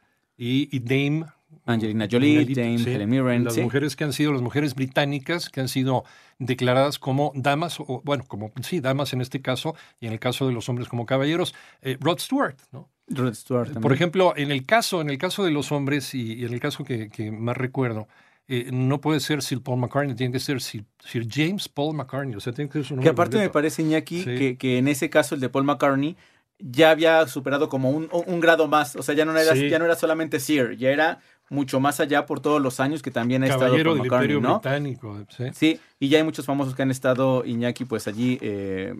y 0.41 0.79
Dame 0.79 1.25
Angelina 1.65 2.07
Jolie, 2.09 2.53
James 2.53 2.85
Helen 2.85 3.09
Mirren. 3.09 3.43
Las 3.43 3.57
mujeres 3.57 3.95
que 3.95 4.03
han 4.03 4.13
sido, 4.13 4.33
las 4.33 4.41
mujeres 4.41 4.75
británicas 4.75 5.49
que 5.49 5.61
han 5.61 5.67
sido 5.67 6.03
declaradas 6.39 6.99
como 6.99 7.31
damas, 7.35 7.79
o 7.79 8.01
bueno, 8.03 8.23
como 8.27 8.51
sí, 8.61 8.79
damas 8.79 9.13
en 9.13 9.21
este 9.21 9.41
caso, 9.41 9.75
y 9.99 10.07
en 10.07 10.13
el 10.13 10.19
caso 10.19 10.47
de 10.47 10.53
los 10.53 10.69
hombres 10.69 10.87
como 10.87 11.05
caballeros, 11.05 11.53
eh, 11.81 11.97
Rod 11.99 12.19
Stewart, 12.19 12.55
¿no? 12.71 12.89
Rod 13.07 13.33
Stewart 13.33 13.79
Por 13.79 13.93
ejemplo, 13.93 14.33
en 14.35 14.51
el 14.51 14.65
caso, 14.65 15.01
en 15.01 15.09
el 15.09 15.17
caso 15.17 15.43
de 15.43 15.51
los 15.51 15.71
hombres, 15.71 16.13
y, 16.13 16.45
en 16.45 16.53
el 16.53 16.59
caso 16.59 16.83
que, 16.83 17.31
más 17.31 17.57
recuerdo, 17.57 18.07
eh, 18.49 18.69
no 18.73 18.99
puede 18.99 19.19
ser 19.21 19.41
Sir 19.41 19.61
Paul 19.61 19.79
McCartney, 19.79 20.15
tiene 20.15 20.33
que 20.33 20.39
ser 20.39 20.59
Sir, 20.61 20.83
Sir 21.05 21.25
James 21.29 21.69
Paul 21.69 21.95
McCartney. 21.95 22.35
O 22.35 22.39
sea, 22.39 22.51
tiene 22.51 22.67
que 22.69 22.79
ser 22.79 22.85
su 22.85 22.93
nombre 22.95 23.03
Que 23.05 23.09
aparte 23.11 23.37
me 23.37 23.49
parece, 23.49 23.83
Iñaki, 23.83 24.23
Sí. 24.23 24.35
que, 24.35 24.57
que 24.57 24.77
en 24.79 24.87
ese 24.87 25.09
caso 25.09 25.35
el 25.35 25.41
de 25.41 25.49
Paul 25.49 25.63
McCartney 25.65 26.17
ya 26.57 26.91
había 26.91 27.25
superado 27.27 27.69
como 27.69 27.89
un, 27.91 28.09
un 28.11 28.39
grado 28.41 28.67
más. 28.67 28.95
O 28.97 29.03
sea, 29.03 29.15
ya 29.15 29.23
no, 29.23 29.37
era, 29.37 29.55
Sí. 29.55 29.69
ya 29.69 29.79
no 29.79 29.85
era 29.85 29.95
solamente 29.95 30.39
Sir, 30.39 30.75
ya 30.77 30.89
era 30.89 31.19
mucho 31.49 31.79
más 31.79 31.99
allá 31.99 32.25
por 32.25 32.41
todos 32.41 32.61
los 32.61 32.79
años 32.79 33.01
que 33.01 33.11
también 33.11 33.43
ha 33.43 33.47
estado 33.47 33.71
Paul 33.71 33.97
McCartney, 33.99 34.05
Imperio 34.07 34.41
¿no? 34.41 34.59
Británico. 34.59 35.25
Sí. 35.29 35.43
Sí, 35.53 35.79
y 35.99 36.09
ya 36.09 36.17
hay 36.17 36.23
muchos 36.23 36.45
famosos 36.45 36.75
que 36.75 36.81
han 36.81 36.91
estado, 36.91 37.45
Iñaki, 37.45 37.85
pues 37.85 38.07
allí, 38.07 38.37
eh, 38.41 38.93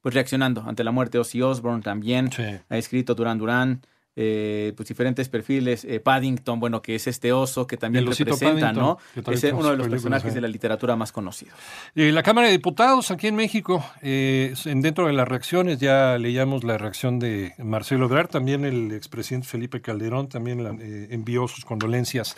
pues 0.00 0.14
reaccionando 0.14 0.62
ante 0.66 0.84
la 0.84 0.90
muerte. 0.90 1.18
Ozzy 1.18 1.42
Osbourne 1.42 1.82
también 1.82 2.30
ha 2.68 2.76
escrito 2.76 3.14
Duran 3.14 3.38
Duran, 3.38 3.82
eh, 4.16 4.72
pues 4.76 4.88
diferentes 4.88 5.28
perfiles. 5.28 5.84
eh, 5.84 6.00
Paddington, 6.00 6.58
bueno, 6.58 6.80
que 6.82 6.94
es 6.94 7.06
este 7.06 7.32
oso 7.32 7.66
que 7.66 7.76
también 7.76 8.04
representa, 8.24 8.72
¿no? 8.80 8.98
Es 9.14 9.22
uno 9.58 9.70
de 9.70 9.76
los 9.76 9.86
personajes 9.88 10.34
de 10.34 10.40
la 10.40 10.48
literatura 10.48 10.96
más 10.96 11.12
conocidos. 11.12 11.54
Eh, 11.94 12.10
la 12.12 12.22
Cámara 12.22 12.46
de 12.46 12.52
Diputados 12.54 13.10
aquí 13.10 13.26
en 13.26 13.36
México, 13.36 13.84
eh, 14.02 14.54
en- 14.64 14.80
dentro 14.80 15.06
de 15.06 15.12
las 15.12 15.28
reacciones, 15.28 15.78
ya 15.78 16.16
leíamos 16.18 16.64
la 16.64 16.78
reacción 16.78 17.18
de 17.18 17.52
Marcelo 17.58 18.06
Ebrard, 18.06 18.28
también 18.28 18.64
el 18.64 18.92
expresidente 18.92 19.46
Felipe 19.46 19.80
Calderón 19.82 20.28
también 20.28 20.64
la- 20.64 20.70
eh, 20.80 21.08
envió 21.10 21.46
sus 21.46 21.64
condolencias 21.64 22.36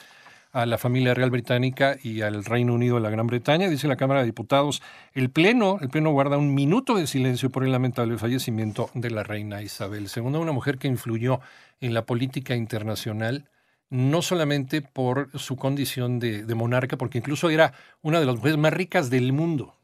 a 0.58 0.66
la 0.66 0.76
familia 0.76 1.14
real 1.14 1.30
británica 1.30 1.96
y 2.02 2.22
al 2.22 2.44
Reino 2.44 2.74
Unido 2.74 2.96
de 2.96 3.02
la 3.02 3.10
Gran 3.10 3.28
Bretaña. 3.28 3.68
Dice 3.68 3.86
la 3.86 3.94
Cámara 3.96 4.20
de 4.20 4.26
Diputados, 4.26 4.82
el 5.14 5.30
Pleno, 5.30 5.78
el 5.80 5.88
Pleno 5.88 6.10
guarda 6.10 6.36
un 6.36 6.52
minuto 6.52 6.96
de 6.96 7.06
silencio 7.06 7.48
por 7.50 7.62
el 7.62 7.70
lamentable 7.70 8.18
fallecimiento 8.18 8.90
de 8.94 9.10
la 9.10 9.22
reina 9.22 9.62
Isabel 9.62 10.08
II, 10.14 10.22
una 10.22 10.50
mujer 10.50 10.78
que 10.78 10.88
influyó 10.88 11.38
en 11.80 11.94
la 11.94 12.04
política 12.06 12.56
internacional 12.56 13.48
no 13.88 14.20
solamente 14.20 14.82
por 14.82 15.30
su 15.38 15.54
condición 15.54 16.18
de, 16.18 16.44
de 16.44 16.54
monarca, 16.56 16.96
porque 16.98 17.18
incluso 17.18 17.50
era 17.50 17.72
una 18.02 18.18
de 18.18 18.26
las 18.26 18.34
mujeres 18.34 18.58
más 18.58 18.72
ricas 18.72 19.10
del 19.10 19.32
mundo, 19.32 19.76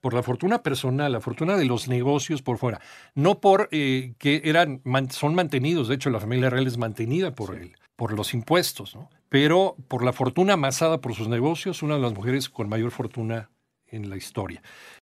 por 0.00 0.14
la 0.14 0.22
fortuna 0.22 0.62
personal, 0.62 1.10
la 1.10 1.20
fortuna 1.20 1.56
de 1.56 1.64
los 1.64 1.88
negocios 1.88 2.40
por 2.40 2.58
fuera, 2.58 2.80
no 3.16 3.40
por 3.40 3.68
eh, 3.72 4.14
que 4.18 4.42
eran 4.44 4.80
man- 4.84 5.10
son 5.10 5.34
mantenidos, 5.34 5.88
de 5.88 5.96
hecho 5.96 6.10
la 6.10 6.20
familia 6.20 6.50
real 6.50 6.66
es 6.68 6.78
mantenida 6.78 7.34
por 7.34 7.56
él, 7.56 7.72
por 7.96 8.12
los 8.12 8.32
impuestos, 8.32 8.94
¿no? 8.94 9.08
Pero 9.34 9.74
por 9.88 10.04
la 10.04 10.12
fortuna 10.12 10.52
amasada 10.52 11.00
por 11.00 11.12
sus 11.16 11.26
negocios, 11.26 11.82
una 11.82 11.96
de 11.96 12.00
las 12.00 12.14
mujeres 12.14 12.48
con 12.48 12.68
mayor 12.68 12.92
fortuna 12.92 13.50
en 13.84 14.08
la 14.08 14.16
historia. 14.16 14.62